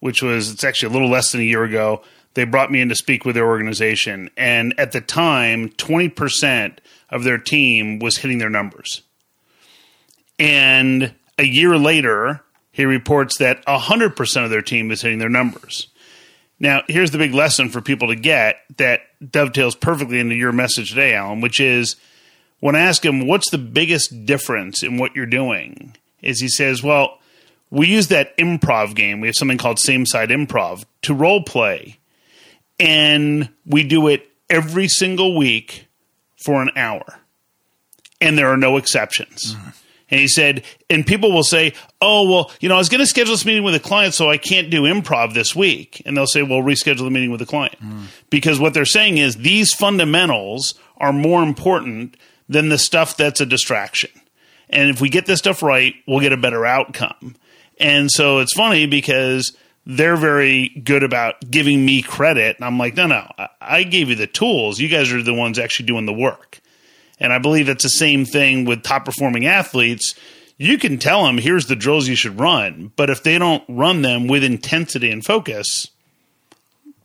which 0.00 0.22
was 0.22 0.50
it's 0.50 0.64
actually 0.64 0.90
a 0.90 0.92
little 0.92 1.10
less 1.10 1.32
than 1.32 1.42
a 1.42 1.44
year 1.44 1.64
ago, 1.64 2.02
they 2.34 2.44
brought 2.44 2.70
me 2.70 2.80
in 2.80 2.88
to 2.88 2.94
speak 2.94 3.24
with 3.24 3.34
their 3.34 3.46
organization, 3.46 4.30
and 4.36 4.72
at 4.78 4.92
the 4.92 5.00
time, 5.00 5.68
twenty 5.70 6.08
percent 6.08 6.80
of 7.10 7.24
their 7.24 7.38
team 7.38 7.98
was 7.98 8.18
hitting 8.18 8.38
their 8.38 8.50
numbers, 8.50 9.02
and 10.38 11.14
a 11.36 11.44
year 11.44 11.76
later, 11.76 12.42
he 12.72 12.84
reports 12.84 13.36
that 13.38 13.62
hundred 13.66 14.16
percent 14.16 14.44
of 14.44 14.50
their 14.50 14.62
team 14.62 14.90
is 14.90 15.02
hitting 15.02 15.18
their 15.18 15.28
numbers. 15.28 15.88
Now, 16.60 16.82
here's 16.88 17.10
the 17.10 17.18
big 17.18 17.34
lesson 17.34 17.68
for 17.68 17.80
people 17.80 18.08
to 18.08 18.16
get 18.16 18.60
that 18.78 19.02
dovetails 19.30 19.76
perfectly 19.76 20.18
into 20.18 20.34
your 20.34 20.52
message 20.52 20.90
today, 20.90 21.14
Alan, 21.14 21.40
which 21.40 21.60
is 21.60 21.96
when 22.60 22.74
I 22.74 22.80
ask 22.80 23.04
him, 23.04 23.26
what's 23.26 23.50
the 23.50 23.58
biggest 23.58 24.26
difference 24.26 24.82
in 24.82 24.98
what 24.98 25.14
you're 25.14 25.26
doing? 25.26 25.96
Is 26.22 26.40
he 26.40 26.48
says, 26.48 26.82
well, 26.82 27.18
we 27.70 27.86
use 27.86 28.08
that 28.08 28.36
improv 28.36 28.94
game. 28.94 29.20
We 29.20 29.28
have 29.28 29.36
something 29.36 29.58
called 29.58 29.78
same 29.78 30.06
side 30.06 30.30
improv 30.30 30.84
to 31.02 31.14
role 31.14 31.42
play. 31.42 31.98
And 32.80 33.50
we 33.66 33.84
do 33.84 34.08
it 34.08 34.28
every 34.48 34.88
single 34.88 35.36
week 35.36 35.86
for 36.36 36.62
an 36.62 36.70
hour. 36.76 37.20
And 38.20 38.38
there 38.38 38.48
are 38.48 38.56
no 38.56 38.76
exceptions. 38.76 39.54
Mm. 39.54 39.74
And 40.10 40.20
he 40.20 40.28
said, 40.28 40.64
and 40.88 41.06
people 41.06 41.32
will 41.32 41.44
say, 41.44 41.74
oh, 42.00 42.28
well, 42.28 42.50
you 42.60 42.68
know, 42.68 42.76
I 42.76 42.78
was 42.78 42.88
going 42.88 43.00
to 43.00 43.06
schedule 43.06 43.34
this 43.34 43.44
meeting 43.44 43.62
with 43.62 43.74
a 43.74 43.80
client, 43.80 44.14
so 44.14 44.30
I 44.30 44.38
can't 44.38 44.70
do 44.70 44.84
improv 44.84 45.34
this 45.34 45.54
week. 45.54 46.02
And 46.06 46.16
they'll 46.16 46.26
say, 46.26 46.42
well, 46.42 46.60
reschedule 46.62 47.04
the 47.04 47.10
meeting 47.10 47.30
with 47.30 47.40
the 47.40 47.46
client. 47.46 47.76
Mm. 47.80 48.06
Because 48.30 48.58
what 48.58 48.72
they're 48.72 48.86
saying 48.86 49.18
is 49.18 49.36
these 49.36 49.74
fundamentals 49.74 50.74
are 50.96 51.12
more 51.12 51.42
important 51.42 52.16
than 52.48 52.68
the 52.68 52.78
stuff 52.78 53.16
that's 53.16 53.40
a 53.40 53.46
distraction. 53.46 54.10
And 54.70 54.90
if 54.90 55.00
we 55.00 55.08
get 55.08 55.26
this 55.26 55.38
stuff 55.38 55.62
right, 55.62 55.94
we'll 56.06 56.20
get 56.20 56.32
a 56.32 56.36
better 56.36 56.66
outcome. 56.66 57.36
And 57.80 58.10
so 58.10 58.38
it's 58.38 58.54
funny 58.54 58.86
because 58.86 59.56
they're 59.86 60.16
very 60.16 60.68
good 60.68 61.02
about 61.02 61.50
giving 61.50 61.84
me 61.84 62.02
credit. 62.02 62.56
And 62.56 62.64
I'm 62.64 62.78
like, 62.78 62.94
no, 62.94 63.06
no, 63.06 63.30
I 63.60 63.84
gave 63.84 64.10
you 64.10 64.14
the 64.14 64.26
tools. 64.26 64.78
You 64.78 64.88
guys 64.88 65.12
are 65.12 65.22
the 65.22 65.34
ones 65.34 65.58
actually 65.58 65.86
doing 65.86 66.06
the 66.06 66.12
work. 66.12 66.60
And 67.18 67.32
I 67.32 67.38
believe 67.38 67.68
it's 67.68 67.84
the 67.84 67.90
same 67.90 68.24
thing 68.24 68.64
with 68.64 68.82
top 68.82 69.04
performing 69.04 69.46
athletes. 69.46 70.14
You 70.56 70.78
can 70.78 70.98
tell 70.98 71.24
them, 71.24 71.38
here's 71.38 71.66
the 71.66 71.76
drills 71.76 72.08
you 72.08 72.16
should 72.16 72.38
run. 72.38 72.92
But 72.96 73.10
if 73.10 73.22
they 73.22 73.38
don't 73.38 73.64
run 73.68 74.02
them 74.02 74.28
with 74.28 74.44
intensity 74.44 75.10
and 75.10 75.24
focus, 75.24 75.88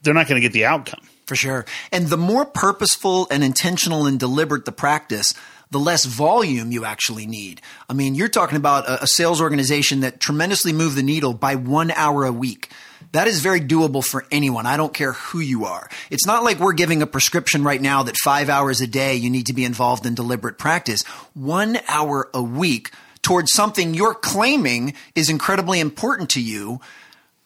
they're 0.01 0.13
not 0.13 0.27
going 0.27 0.41
to 0.41 0.45
get 0.45 0.53
the 0.53 0.65
outcome. 0.65 1.08
For 1.34 1.38
sure. 1.38 1.65
And 1.91 2.10
the 2.10 2.17
more 2.17 2.46
purposeful 2.46 3.28
and 3.32 3.43
intentional 3.43 4.06
and 4.06 4.19
deliberate 4.19 4.65
the 4.65 4.72
practice, 4.72 5.34
the 5.72 5.80
less 5.80 6.06
volume 6.06 6.72
you 6.72 6.86
actually 6.86 7.26
need. 7.26 7.60
I 7.89 7.93
mean, 7.93 8.13
you're 8.13 8.28
talking 8.28 8.58
about 8.58 8.88
a, 8.88 9.02
a 9.02 9.08
sales 9.08 9.41
organization 9.41 10.02
that 10.02 10.19
tremendously 10.19 10.74
moved 10.74 10.96
the 10.96 11.02
needle 11.02 11.34
by 11.34 11.56
one 11.56 11.89
hour 11.89 12.24
a 12.24 12.32
week. 12.32 12.69
That 13.13 13.28
is 13.28 13.39
very 13.39 13.62
doable 13.62 14.06
for 14.06 14.28
anyone. 14.30 14.67
I 14.67 14.78
don't 14.78 14.93
care 14.93 15.13
who 15.13 15.39
you 15.39 15.65
are. 15.65 15.89
It's 16.12 16.28
not 16.28 16.43
like 16.43 16.60
we're 16.60 16.74
giving 16.74 17.02
a 17.02 17.08
prescription 17.08 17.63
right 17.63 17.82
now 17.82 18.04
that 18.04 18.15
five 18.24 18.48
hours 18.48 18.80
a 18.80 18.86
day 18.86 19.15
you 19.15 19.32
need 19.32 19.48
to 19.48 19.54
be 19.54 19.65
involved 19.65 20.06
in 20.06 20.13
deliberate 20.13 20.60
practice. 20.60 21.02
One 21.34 21.80
hour 21.88 22.30
a 22.36 22.43
week 22.43 22.91
towards 23.24 23.52
something 23.54 23.96
you're 23.96 24.13
claiming 24.13 24.93
is 25.15 25.32
incredibly 25.32 25.80
important 25.80 26.30
to 26.30 26.41
you 26.43 26.80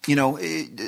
you 0.08 0.16
know, 0.16 0.40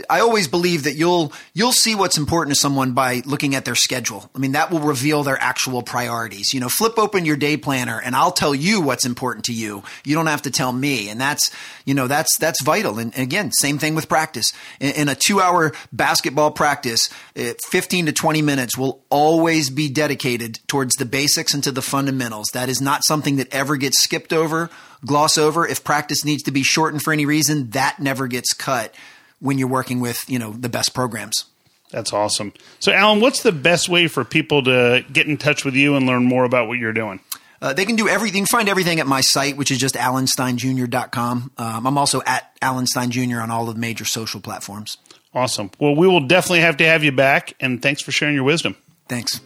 I 0.09 0.21
always 0.21 0.47
believe 0.47 0.83
that 0.83 0.93
you'll 0.93 1.33
you'll 1.53 1.71
see 1.73 1.95
what's 1.95 2.17
important 2.17 2.55
to 2.55 2.59
someone 2.59 2.93
by 2.93 3.21
looking 3.25 3.55
at 3.55 3.65
their 3.65 3.75
schedule. 3.75 4.29
I 4.33 4.39
mean, 4.39 4.53
that 4.53 4.71
will 4.71 4.79
reveal 4.79 5.23
their 5.23 5.39
actual 5.39 5.81
priorities. 5.81 6.53
You 6.53 6.59
know, 6.59 6.69
flip 6.69 6.97
open 6.97 7.25
your 7.25 7.35
day 7.35 7.57
planner 7.57 8.01
and 8.03 8.15
I'll 8.15 8.31
tell 8.31 8.55
you 8.55 8.81
what's 8.81 9.05
important 9.05 9.45
to 9.45 9.53
you. 9.53 9.83
You 10.05 10.15
don't 10.15 10.27
have 10.27 10.43
to 10.43 10.51
tell 10.51 10.71
me. 10.71 11.09
And 11.09 11.19
that's, 11.19 11.51
you 11.85 11.93
know, 11.93 12.07
that's 12.07 12.37
that's 12.37 12.61
vital. 12.63 12.99
And, 12.99 13.17
again, 13.17 13.51
same 13.51 13.77
thing 13.77 13.95
with 13.95 14.07
practice. 14.07 14.51
In, 14.79 14.93
in 14.93 15.09
a 15.09 15.15
2-hour 15.15 15.73
basketball 15.91 16.51
practice, 16.51 17.09
eh, 17.35 17.53
15 17.69 18.07
to 18.07 18.13
20 18.13 18.41
minutes 18.41 18.77
will 18.77 19.03
always 19.09 19.69
be 19.69 19.89
dedicated 19.89 20.59
towards 20.67 20.95
the 20.95 21.05
basics 21.05 21.53
and 21.53 21.63
to 21.63 21.71
the 21.71 21.81
fundamentals. 21.81 22.47
That 22.53 22.69
is 22.69 22.81
not 22.81 23.03
something 23.03 23.35
that 23.37 23.53
ever 23.53 23.75
gets 23.75 24.01
skipped 24.01 24.33
over 24.33 24.69
gloss 25.05 25.37
over. 25.37 25.67
If 25.67 25.83
practice 25.83 26.25
needs 26.25 26.43
to 26.43 26.51
be 26.51 26.63
shortened 26.63 27.03
for 27.03 27.13
any 27.13 27.25
reason, 27.25 27.69
that 27.71 27.99
never 27.99 28.27
gets 28.27 28.53
cut 28.53 28.93
when 29.39 29.57
you're 29.57 29.67
working 29.67 29.99
with, 29.99 30.29
you 30.29 30.39
know, 30.39 30.51
the 30.51 30.69
best 30.69 30.93
programs. 30.93 31.45
That's 31.91 32.13
awesome. 32.13 32.53
So, 32.79 32.91
Alan, 32.91 33.19
what's 33.19 33.41
the 33.41 33.51
best 33.51 33.89
way 33.89 34.07
for 34.07 34.23
people 34.23 34.63
to 34.63 35.03
get 35.11 35.27
in 35.27 35.37
touch 35.37 35.65
with 35.65 35.75
you 35.75 35.95
and 35.95 36.05
learn 36.05 36.23
more 36.23 36.43
about 36.43 36.67
what 36.67 36.77
you're 36.77 36.93
doing? 36.93 37.19
Uh, 37.61 37.73
they 37.73 37.85
can 37.85 37.95
do 37.95 38.07
everything, 38.07 38.45
find 38.45 38.69
everything 38.69 38.99
at 38.99 39.07
my 39.07 39.21
site, 39.21 39.57
which 39.57 39.71
is 39.71 39.77
just 39.77 39.95
alansteinjr.com. 39.95 41.51
Um, 41.57 41.87
I'm 41.87 41.97
also 41.97 42.21
at 42.25 42.55
Alanstein 42.61 43.09
Jr. 43.09 43.41
on 43.41 43.51
all 43.51 43.67
of 43.67 43.75
the 43.75 43.81
major 43.81 44.05
social 44.05 44.39
platforms. 44.39 44.97
Awesome. 45.33 45.69
Well, 45.79 45.95
we 45.95 46.07
will 46.07 46.25
definitely 46.25 46.61
have 46.61 46.77
to 46.77 46.85
have 46.85 47.03
you 47.03 47.11
back, 47.11 47.53
and 47.59 47.81
thanks 47.81 48.01
for 48.01 48.11
sharing 48.11 48.35
your 48.35 48.45
wisdom. 48.45 48.75
Thanks. 49.07 49.41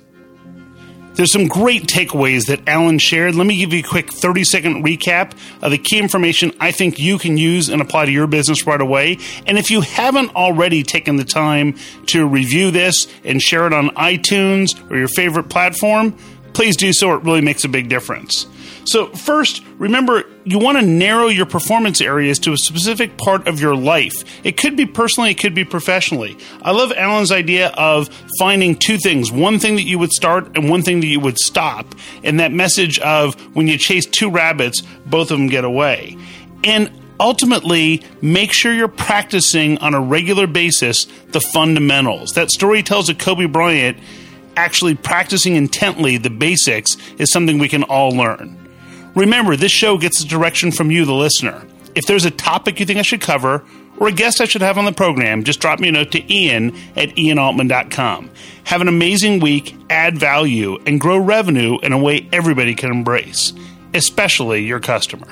There's 1.16 1.32
some 1.32 1.48
great 1.48 1.84
takeaways 1.84 2.48
that 2.48 2.68
Alan 2.68 2.98
shared. 2.98 3.36
Let 3.36 3.46
me 3.46 3.58
give 3.58 3.72
you 3.72 3.82
a 3.82 3.88
quick 3.88 4.12
30 4.12 4.44
second 4.46 4.84
recap 4.84 5.34
of 5.62 5.70
the 5.70 5.78
key 5.78 6.00
information 6.00 6.52
I 6.60 6.72
think 6.72 6.98
you 6.98 7.20
can 7.20 7.38
use 7.38 7.70
and 7.70 7.84
apply 7.84 8.06
to 8.06 8.12
your 8.12 8.26
business 8.26 8.66
right 8.66 8.82
away. 8.82 9.20
And 9.46 9.60
if 9.60 9.70
you 9.70 9.82
haven't 9.82 10.36
already 10.36 10.82
taken 10.82 11.18
the 11.18 11.24
time 11.24 11.76
to 12.08 12.26
review 12.28 12.72
this 12.72 13.08
and 13.24 13.40
share 13.40 13.68
it 13.68 13.74
on 13.74 13.90
iTunes 13.90 14.90
or 14.90 14.98
your 14.98 15.08
favorite 15.08 15.50
platform, 15.50 16.18
please 16.54 16.76
do 16.76 16.92
so. 16.92 17.14
It 17.14 17.24
really 17.24 17.42
makes 17.42 17.64
a 17.64 17.70
big 17.70 17.90
difference. 17.90 18.48
So, 18.86 19.08
first, 19.08 19.64
remember 19.78 20.24
you 20.44 20.60
want 20.60 20.78
to 20.78 20.86
narrow 20.86 21.28
your 21.28 21.46
performance 21.46 22.02
areas 22.02 22.40
to 22.40 22.54
a 22.54 22.58
specific 22.58 23.18
part 23.18 23.48
of 23.48 23.62
your 23.62 23.76
life. 23.76 24.24
It 24.46 24.58
could 24.58 24.76
be 24.76 24.86
personally, 24.86 25.32
it 25.32 25.40
could 25.40 25.56
be 25.56 25.64
professionally. 25.64 26.38
I 26.62 26.72
love 26.72 26.92
Alan's 26.92 27.32
idea 27.32 27.70
of 27.70 28.10
finding 28.40 28.76
two 28.76 28.98
things 28.98 29.32
one 29.32 29.60
thing 29.60 29.76
that 29.76 29.84
you 29.84 30.00
would 30.00 30.12
start 30.12 30.56
and 30.56 30.70
one 30.70 30.82
thing 30.82 31.00
that 31.00 31.08
you 31.08 31.20
would 31.20 31.38
stop. 31.38 31.96
And 32.24 32.40
that 32.40 32.52
message 32.52 33.00
of 33.00 33.36
when 33.56 33.68
you 33.68 33.78
chase 33.78 34.06
two 34.06 34.30
rabbits, 34.30 34.82
both 35.06 35.32
of 35.32 35.38
them 35.38 35.48
get 35.48 35.64
away. 35.64 36.18
And 36.64 36.92
ultimately 37.20 38.02
make 38.22 38.52
sure 38.52 38.74
you're 38.74 38.88
practicing 38.88 39.78
on 39.78 39.94
a 39.94 40.02
regular 40.02 40.48
basis 40.48 41.06
the 41.32 41.40
fundamentals. 41.40 42.32
That 42.32 42.50
story 42.50 42.84
tells 42.84 43.10
of 43.10 43.18
Kobe 43.18 43.46
Bryant 43.46 43.98
actually 44.56 44.96
practicing 44.96 45.56
intently 45.56 46.18
the 46.18 46.30
basics 46.30 46.98
is 47.18 47.32
something 47.32 47.58
we 47.58 47.70
can 47.70 47.84
all 47.84 48.12
learn. 48.12 48.63
Remember, 49.16 49.56
this 49.56 49.72
show 49.72 49.98
gets 49.98 50.22
the 50.22 50.28
direction 50.28 50.72
from 50.72 50.90
you, 50.90 51.06
the 51.06 51.14
listener. 51.14 51.66
If 51.96 52.06
there's 52.06 52.26
a 52.26 52.32
topic 52.32 52.80
you 52.80 52.86
think 52.86 53.00
I 53.00 53.04
should 53.04 53.22
cover, 53.22 53.64
or 53.98 54.08
a 54.08 54.12
guest 54.12 54.42
I 54.42 54.46
should 54.46 54.64
have 54.64 54.78
on 54.78 54.86
the 54.86 54.92
program, 54.92 55.44
just 55.44 55.60
drop 55.60 55.80
me 55.80 55.88
a 55.90 55.92
note 55.92 56.12
to 56.12 56.34
ian 56.34 56.76
at 56.96 57.10
ianaltman.com. 57.10 58.32
Have 58.64 58.82
an 58.82 58.88
amazing 58.88 59.40
week, 59.40 59.76
add 59.90 60.18
value, 60.18 60.80
and 60.88 61.00
grow 61.00 61.18
revenue 61.18 61.78
in 61.84 61.94
a 61.94 61.98
way 61.98 62.28
everybody 62.32 62.74
can 62.74 62.90
embrace, 62.90 63.54
especially 63.94 64.64
your 64.64 64.80
customer. 64.80 65.28